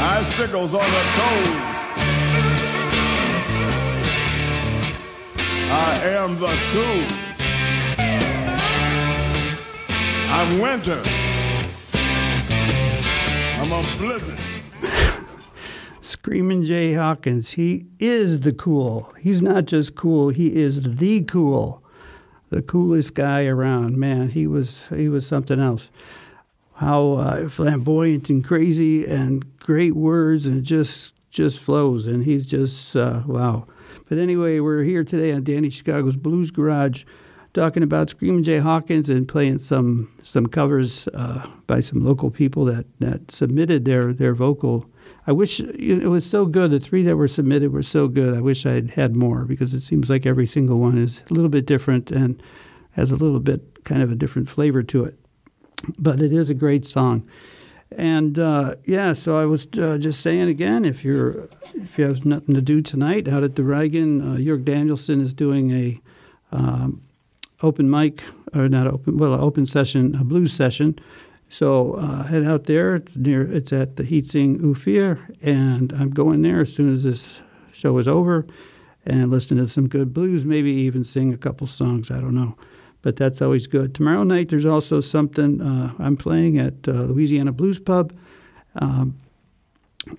Icicles 0.00 0.74
on 0.74 0.90
the 0.90 1.04
toes. 1.16 1.78
I 5.70 6.00
am 6.04 6.38
the 6.38 6.52
crew. 6.70 7.00
I'm 10.30 10.60
winter. 10.60 11.17
I'm. 13.70 14.38
Screaming 16.00 16.64
Jay 16.64 16.94
Hawkins. 16.94 17.52
He 17.52 17.86
is 17.98 18.40
the 18.40 18.52
cool. 18.52 19.12
He's 19.20 19.42
not 19.42 19.66
just 19.66 19.94
cool. 19.94 20.30
He 20.30 20.56
is 20.56 20.96
the 20.96 21.22
cool, 21.24 21.82
the 22.48 22.62
coolest 22.62 23.14
guy 23.14 23.44
around. 23.44 23.98
Man, 23.98 24.30
he 24.30 24.46
was 24.46 24.84
he 24.88 25.10
was 25.10 25.26
something 25.26 25.60
else. 25.60 25.90
How 26.76 27.12
uh, 27.12 27.48
flamboyant 27.50 28.30
and 28.30 28.42
crazy 28.42 29.04
and 29.04 29.44
great 29.58 29.94
words 29.94 30.46
and 30.46 30.64
just 30.64 31.12
just 31.30 31.58
flows. 31.58 32.06
And 32.06 32.24
he's 32.24 32.46
just 32.46 32.96
uh, 32.96 33.22
wow. 33.26 33.66
But 34.08 34.16
anyway, 34.16 34.60
we're 34.60 34.82
here 34.84 35.04
today 35.04 35.32
on 35.32 35.44
Danny 35.44 35.68
Chicago's 35.68 36.16
Blues 36.16 36.50
Garage, 36.50 37.04
talking 37.58 37.82
about 37.82 38.08
Screaming 38.08 38.44
Jay 38.44 38.58
Hawkins 38.58 39.10
and 39.10 39.26
playing 39.26 39.58
some 39.58 40.10
some 40.22 40.46
covers 40.46 41.08
uh, 41.08 41.46
by 41.66 41.80
some 41.80 42.04
local 42.04 42.30
people 42.30 42.64
that 42.66 42.86
that 43.00 43.32
submitted 43.32 43.84
their 43.84 44.12
their 44.12 44.34
vocal. 44.34 44.88
I 45.26 45.32
wish 45.32 45.60
it 45.60 46.08
was 46.08 46.24
so 46.24 46.46
good. 46.46 46.70
The 46.70 46.80
three 46.80 47.02
that 47.02 47.16
were 47.16 47.28
submitted 47.28 47.72
were 47.72 47.82
so 47.82 48.08
good. 48.08 48.36
I 48.36 48.40
wish 48.40 48.64
I 48.64 48.72
had 48.72 48.90
had 48.92 49.16
more 49.16 49.44
because 49.44 49.74
it 49.74 49.80
seems 49.80 50.08
like 50.08 50.24
every 50.24 50.46
single 50.46 50.78
one 50.78 50.96
is 50.96 51.22
a 51.30 51.34
little 51.34 51.50
bit 51.50 51.66
different 51.66 52.10
and 52.10 52.40
has 52.92 53.10
a 53.10 53.16
little 53.16 53.40
bit 53.40 53.84
kind 53.84 54.02
of 54.02 54.10
a 54.10 54.14
different 54.14 54.48
flavor 54.48 54.82
to 54.84 55.04
it. 55.04 55.18
But 55.98 56.20
it 56.20 56.32
is 56.32 56.50
a 56.50 56.54
great 56.54 56.86
song. 56.86 57.28
And 57.90 58.38
uh, 58.38 58.76
yeah, 58.84 59.14
so 59.14 59.38
I 59.38 59.46
was 59.46 59.66
uh, 59.78 59.98
just 59.98 60.20
saying 60.20 60.48
again, 60.48 60.84
if 60.84 61.04
you're 61.04 61.48
if 61.74 61.98
you 61.98 62.04
have 62.04 62.24
nothing 62.24 62.54
to 62.54 62.62
do 62.62 62.82
tonight 62.82 63.26
out 63.26 63.42
at 63.42 63.56
the 63.56 63.62
Reigen, 63.62 64.22
uh, 64.22 64.38
Jörg 64.38 64.64
Danielson 64.64 65.20
is 65.20 65.34
doing 65.34 65.72
a 65.72 66.00
um, 66.52 67.02
open 67.62 67.90
mic 67.90 68.22
or 68.54 68.68
not 68.68 68.86
open, 68.86 69.18
well, 69.18 69.32
open 69.34 69.66
session, 69.66 70.14
a 70.14 70.24
blues 70.24 70.52
session. 70.52 70.98
So 71.48 71.94
uh, 71.94 72.24
head 72.24 72.44
out 72.44 72.64
there. 72.64 72.96
It's 72.96 73.16
near. 73.16 73.50
It's 73.50 73.72
at 73.72 73.96
the 73.96 74.02
Hietzing 74.02 74.58
Ufir, 74.60 75.34
and 75.42 75.92
I'm 75.94 76.10
going 76.10 76.42
there 76.42 76.60
as 76.60 76.74
soon 76.74 76.92
as 76.92 77.02
this 77.02 77.40
show 77.72 77.96
is 77.98 78.06
over, 78.06 78.46
and 79.06 79.30
listen 79.30 79.56
to 79.56 79.66
some 79.66 79.88
good 79.88 80.12
blues. 80.12 80.44
Maybe 80.44 80.70
even 80.70 81.04
sing 81.04 81.32
a 81.32 81.38
couple 81.38 81.66
songs. 81.66 82.10
I 82.10 82.20
don't 82.20 82.34
know 82.34 82.56
but 83.02 83.16
that's 83.16 83.40
always 83.40 83.66
good. 83.66 83.94
Tomorrow 83.94 84.24
night, 84.24 84.48
there's 84.48 84.66
also 84.66 85.00
something 85.00 85.60
uh, 85.60 85.92
I'm 85.98 86.16
playing 86.16 86.58
at 86.58 86.86
uh, 86.88 86.92
Louisiana 87.04 87.52
Blues 87.52 87.78
Pub. 87.78 88.12
Um, 88.74 89.18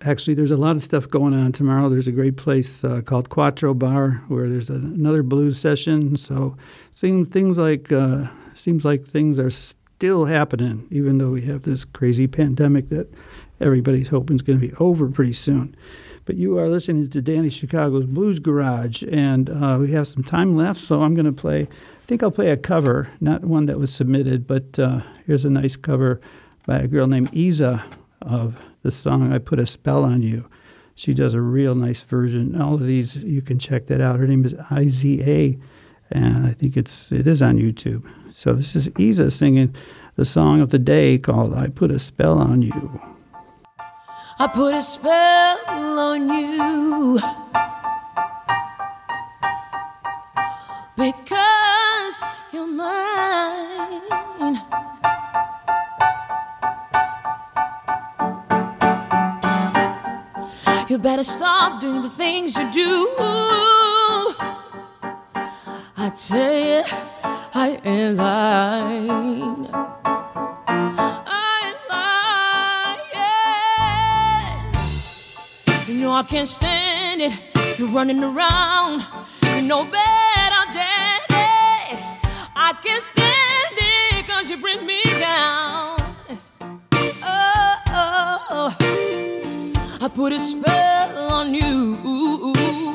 actually, 0.01 0.33
there's 0.33 0.51
a 0.51 0.57
lot 0.57 0.75
of 0.75 0.83
stuff 0.83 1.09
going 1.09 1.33
on 1.33 1.51
tomorrow. 1.51 1.89
There's 1.89 2.07
a 2.07 2.11
great 2.11 2.37
place 2.37 2.83
uh, 2.83 3.01
called 3.01 3.29
Quattro 3.29 3.73
Bar 3.73 4.23
where 4.27 4.49
there's 4.49 4.69
a, 4.69 4.73
another 4.73 5.23
blues 5.23 5.59
session. 5.59 6.17
So, 6.17 6.57
seem, 6.93 7.25
things 7.25 7.57
like 7.57 7.91
uh, 7.91 8.27
seems 8.55 8.85
like 8.85 9.05
things 9.05 9.39
are 9.39 9.51
still 9.51 10.25
happening, 10.25 10.87
even 10.91 11.17
though 11.17 11.31
we 11.31 11.41
have 11.41 11.63
this 11.63 11.85
crazy 11.85 12.27
pandemic 12.27 12.89
that 12.89 13.13
everybody's 13.59 14.07
hoping 14.07 14.35
is 14.35 14.41
going 14.41 14.59
to 14.59 14.67
be 14.67 14.73
over 14.75 15.09
pretty 15.09 15.33
soon. 15.33 15.75
But 16.25 16.35
you 16.35 16.57
are 16.59 16.69
listening 16.69 17.09
to 17.09 17.21
Danny 17.21 17.49
Chicago's 17.49 18.05
Blues 18.05 18.39
Garage, 18.39 19.03
and 19.11 19.49
uh, 19.49 19.77
we 19.79 19.91
have 19.91 20.07
some 20.07 20.23
time 20.23 20.55
left, 20.55 20.79
so 20.79 21.01
I'm 21.01 21.15
going 21.15 21.25
to 21.25 21.31
play. 21.31 21.63
I 21.63 22.05
think 22.05 22.21
I'll 22.21 22.31
play 22.31 22.49
a 22.51 22.57
cover, 22.57 23.09
not 23.19 23.43
one 23.43 23.65
that 23.65 23.79
was 23.79 23.93
submitted, 23.93 24.45
but 24.45 24.77
uh, 24.77 25.01
here's 25.25 25.45
a 25.45 25.49
nice 25.49 25.75
cover 25.75 26.21
by 26.65 26.79
a 26.79 26.87
girl 26.87 27.07
named 27.07 27.29
Isa 27.33 27.83
of 28.21 28.59
the 28.81 28.91
song 28.91 29.31
"I 29.31 29.37
Put 29.37 29.59
a 29.59 29.65
Spell 29.65 30.03
on 30.03 30.21
You." 30.21 30.45
She 30.95 31.13
does 31.13 31.33
a 31.33 31.41
real 31.41 31.75
nice 31.75 32.01
version. 32.01 32.59
All 32.59 32.73
of 32.73 32.85
these 32.85 33.15
you 33.15 33.41
can 33.41 33.57
check 33.59 33.87
that 33.87 34.01
out. 34.01 34.19
Her 34.19 34.27
name 34.27 34.45
is 34.45 34.53
Iza, 34.71 35.57
and 36.11 36.45
I 36.45 36.51
think 36.51 36.75
it's 36.75 37.11
it 37.11 37.27
is 37.27 37.41
on 37.41 37.57
YouTube. 37.57 38.03
So 38.33 38.53
this 38.53 38.75
is 38.75 38.89
Isa 38.97 39.31
singing 39.31 39.73
the 40.15 40.25
song 40.25 40.61
of 40.61 40.71
the 40.71 40.79
day 40.79 41.17
called 41.17 41.53
"I 41.53 41.67
Put 41.69 41.91
a 41.91 41.99
Spell 41.99 42.37
on 42.37 42.61
You." 42.61 43.01
I 44.41 44.47
put 44.47 44.73
a 44.73 44.81
spell 44.81 45.59
on 45.99 46.29
you 46.29 47.19
because 50.95 52.23
you're 52.53 52.65
mine. 52.65 53.99
You 60.89 60.97
better 60.97 61.23
stop 61.23 61.79
doing 61.79 62.01
the 62.01 62.09
things 62.09 62.57
you 62.57 62.71
do. 62.71 63.07
I 65.95 66.09
tell 66.17 66.51
you, 66.51 66.83
I 67.53 67.79
ain't 67.85 68.17
lying. 68.17 69.67
I 71.27 71.61
ain't 71.67 71.77
lying. 75.85 75.95
You 75.95 76.01
know 76.01 76.11
I 76.11 76.23
can't 76.23 76.47
stand 76.47 77.21
it. 77.21 77.33
You're 77.77 77.89
running 77.89 78.23
around. 78.23 79.05
You 79.43 79.61
know 79.61 79.83
better, 79.83 80.73
daddy. 80.73 81.99
I 82.55 82.73
can't 82.83 83.03
stand 83.03 83.77
it 83.77 84.25
cause 84.25 84.49
you 84.49 84.57
bring 84.57 84.83
me 84.87 85.03
down. 85.19 85.98
I 90.09 90.11
put 90.11 90.33
a 90.33 90.39
spell 90.39 91.31
on 91.31 91.53
you 91.53 92.88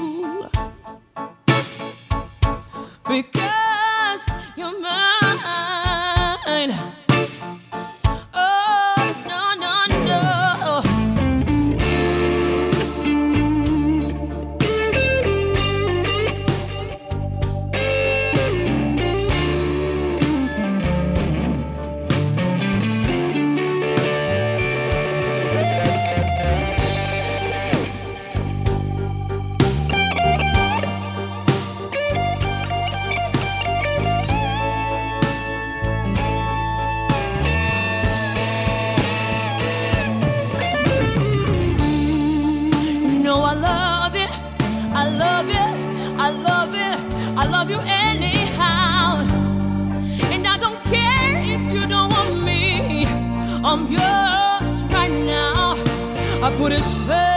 I 56.55 56.57
put 56.57 57.34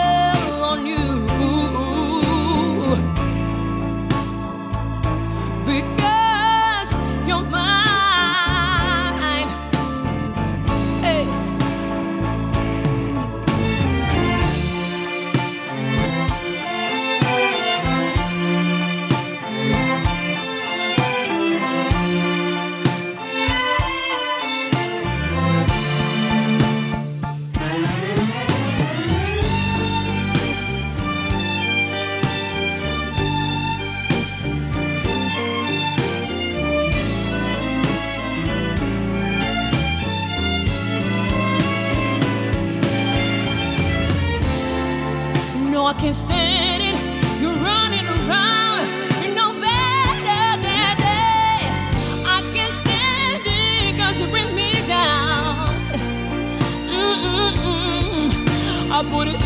can't 45.97 46.15
stand 46.15 46.83
it. 46.83 46.95
You're 47.41 47.53
running 47.53 48.05
around. 48.05 48.87
You 49.23 49.33
know 49.33 49.51
better 49.53 50.61
than 50.61 50.97
that. 51.01 51.69
I 52.25 52.41
can't 52.53 52.73
stand 52.73 53.41
it 53.45 53.97
cause 53.97 54.21
you 54.21 54.27
bring 54.27 54.53
me 54.55 54.73
down. 54.87 55.67
Mm-mm-mm. 56.87 58.29
I 58.91 59.03
put 59.09 59.27
a 59.27 59.37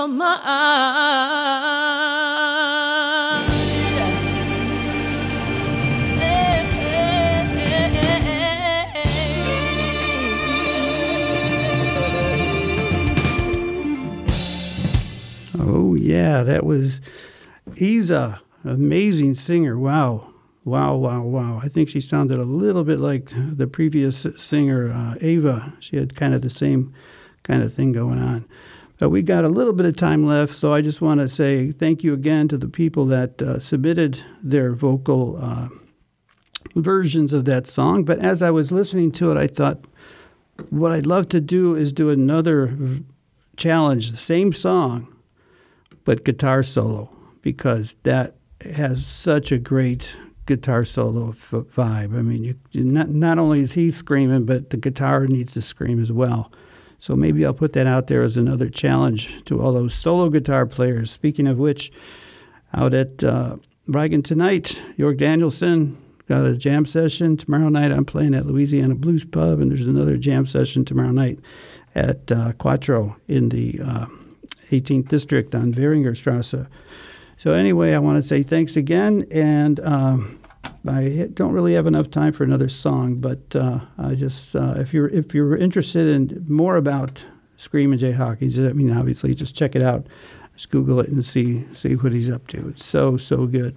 you're 0.00 0.08
mine. 0.08 0.40
Hey, 6.18 6.62
hey, 6.72 7.44
hey, 7.92 9.04
Oh, 15.58 15.94
yeah, 15.94 16.42
that 16.44 16.64
was 16.64 17.00
Isa, 17.76 18.40
amazing 18.64 19.34
singer. 19.34 19.78
Wow. 19.78 20.26
Wow, 20.62 20.96
wow, 20.96 21.22
wow. 21.22 21.60
I 21.62 21.68
think 21.68 21.88
she 21.88 22.00
sounded 22.02 22.38
a 22.38 22.44
little 22.44 22.84
bit 22.84 22.98
like 23.00 23.30
the 23.34 23.66
previous 23.66 24.26
singer, 24.36 24.90
uh, 24.92 25.14
Ava. 25.20 25.72
She 25.80 25.96
had 25.96 26.14
kind 26.14 26.34
of 26.34 26.42
the 26.42 26.50
same 26.50 26.92
kind 27.42 27.62
of 27.62 27.72
thing 27.72 27.92
going 27.92 28.18
on. 28.18 28.46
But 29.00 29.08
we 29.08 29.22
got 29.22 29.44
a 29.46 29.48
little 29.48 29.72
bit 29.72 29.86
of 29.86 29.96
time 29.96 30.26
left, 30.26 30.54
so 30.54 30.74
I 30.74 30.82
just 30.82 31.00
want 31.00 31.20
to 31.20 31.28
say 31.28 31.72
thank 31.72 32.04
you 32.04 32.12
again 32.12 32.48
to 32.48 32.58
the 32.58 32.68
people 32.68 33.06
that 33.06 33.40
uh, 33.40 33.58
submitted 33.58 34.22
their 34.42 34.74
vocal 34.74 35.38
uh, 35.42 35.68
versions 36.76 37.32
of 37.32 37.46
that 37.46 37.66
song. 37.66 38.04
But 38.04 38.18
as 38.18 38.42
I 38.42 38.50
was 38.50 38.70
listening 38.70 39.10
to 39.12 39.30
it, 39.32 39.38
I 39.38 39.46
thought, 39.46 39.86
what 40.68 40.92
I'd 40.92 41.06
love 41.06 41.30
to 41.30 41.40
do 41.40 41.74
is 41.74 41.94
do 41.94 42.10
another 42.10 42.76
challenge, 43.56 44.10
the 44.10 44.18
same 44.18 44.52
song, 44.52 45.08
but 46.04 46.22
guitar 46.24 46.62
solo 46.62 47.08
because 47.40 47.96
that 48.02 48.34
has 48.74 49.06
such 49.06 49.50
a 49.50 49.58
great 49.58 50.14
guitar 50.44 50.84
solo 50.84 51.32
vibe. 51.32 52.18
I 52.18 52.20
mean, 52.20 52.44
you- 52.44 52.84
not 52.84 53.08
not 53.08 53.38
only 53.38 53.62
is 53.62 53.72
he 53.72 53.90
screaming, 53.90 54.44
but 54.44 54.68
the 54.68 54.76
guitar 54.76 55.26
needs 55.26 55.54
to 55.54 55.62
scream 55.62 56.02
as 56.02 56.12
well. 56.12 56.52
So 57.00 57.16
maybe 57.16 57.44
I'll 57.44 57.54
put 57.54 57.72
that 57.72 57.86
out 57.86 58.06
there 58.06 58.22
as 58.22 58.36
another 58.36 58.68
challenge 58.68 59.42
to 59.44 59.60
all 59.60 59.72
those 59.72 59.94
solo 59.94 60.28
guitar 60.28 60.66
players. 60.66 61.10
Speaking 61.10 61.46
of 61.46 61.58
which, 61.58 61.90
out 62.74 62.94
at 62.94 63.24
uh, 63.24 63.56
tonight, 63.90 64.82
Jörg 64.98 65.16
Danielson 65.16 65.96
got 66.28 66.44
a 66.44 66.56
jam 66.56 66.86
session 66.86 67.36
tomorrow 67.36 67.70
night. 67.70 67.90
I'm 67.90 68.04
playing 68.04 68.34
at 68.34 68.46
Louisiana 68.46 68.94
Blues 68.94 69.24
Pub, 69.24 69.60
and 69.60 69.70
there's 69.70 69.86
another 69.86 70.16
jam 70.16 70.46
session 70.46 70.84
tomorrow 70.84 71.10
night 71.10 71.40
at 71.94 72.30
uh, 72.30 72.52
Quattro 72.52 73.16
in 73.26 73.48
the 73.48 73.80
uh, 73.82 74.06
18th 74.70 75.08
District 75.08 75.54
on 75.54 75.72
Währingerstrasse. 75.72 76.68
So 77.38 77.52
anyway, 77.52 77.94
I 77.94 77.98
want 77.98 78.22
to 78.22 78.22
say 78.22 78.42
thanks 78.42 78.76
again, 78.76 79.26
and 79.30 79.80
um, 79.80 80.39
I 80.86 81.28
don't 81.34 81.52
really 81.52 81.74
have 81.74 81.86
enough 81.86 82.10
time 82.10 82.32
for 82.32 82.44
another 82.44 82.68
song, 82.68 83.16
but 83.16 83.54
uh, 83.54 83.80
I 83.98 84.14
just 84.14 84.56
uh, 84.56 84.74
if 84.76 84.94
you're 84.94 85.08
if 85.08 85.34
you're 85.34 85.56
interested 85.56 86.08
in 86.08 86.46
more 86.48 86.76
about 86.76 87.24
Screamin' 87.56 87.98
Jay 87.98 88.12
Hawkins, 88.12 88.58
I 88.58 88.72
mean 88.72 88.90
obviously 88.90 89.34
just 89.34 89.54
check 89.54 89.76
it 89.76 89.82
out, 89.82 90.06
just 90.54 90.70
Google 90.70 91.00
it 91.00 91.08
and 91.08 91.24
see 91.24 91.66
see 91.74 91.94
what 91.94 92.12
he's 92.12 92.30
up 92.30 92.46
to. 92.48 92.68
It's 92.68 92.84
so 92.84 93.16
so 93.16 93.46
good. 93.46 93.76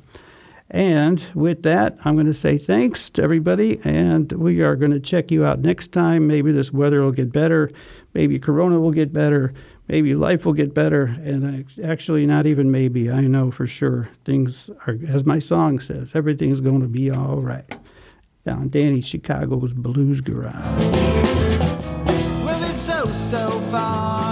And 0.70 1.24
with 1.36 1.62
that, 1.64 1.98
I'm 2.04 2.16
going 2.16 2.26
to 2.26 2.34
say 2.34 2.58
thanks 2.58 3.10
to 3.12 3.22
everybody, 3.22 3.80
and 3.84 4.32
we 4.32 4.62
are 4.62 4.76
going 4.76 4.92
to 4.92 5.00
check 5.00 5.30
you 5.30 5.46
out 5.46 5.60
next 5.60 5.90
time. 5.90 6.26
Maybe 6.26 6.52
this 6.52 6.72
weather 6.72 7.02
will 7.02 7.12
get 7.12 7.32
better, 7.32 7.70
maybe 8.14 8.40
Corona 8.40 8.80
will 8.80 8.92
get 8.92 9.14
better, 9.14 9.54
maybe 9.88 10.16
life 10.16 10.46
will 10.46 10.54
get 10.54 10.74
better, 10.74 11.06
and 11.06 11.46
I, 11.46 11.66
actually, 11.86 12.26
not 12.26 12.46
even 12.46 12.72
maybe. 12.72 13.12
I 13.12 13.22
know 13.22 13.52
for 13.52 13.68
sure 13.68 14.10
things 14.26 14.70
are, 14.88 14.98
as 15.08 15.26
my 15.26 15.40
song 15.40 15.80
says, 15.80 16.16
everything's 16.16 16.62
going 16.62 16.82
to 16.82 16.88
be 16.88 17.12
all 17.12 17.42
right. 17.42 17.76
Down 18.46 18.70
Danny 18.70 19.02
Chicago's 19.02 19.74
Blues 19.74 20.20
Garage. 20.22 20.54
Well, 22.44 22.70
it's 22.70 22.82
so, 22.82 23.06
so 23.06 23.50
far, 23.72 23.72
far 23.72 24.23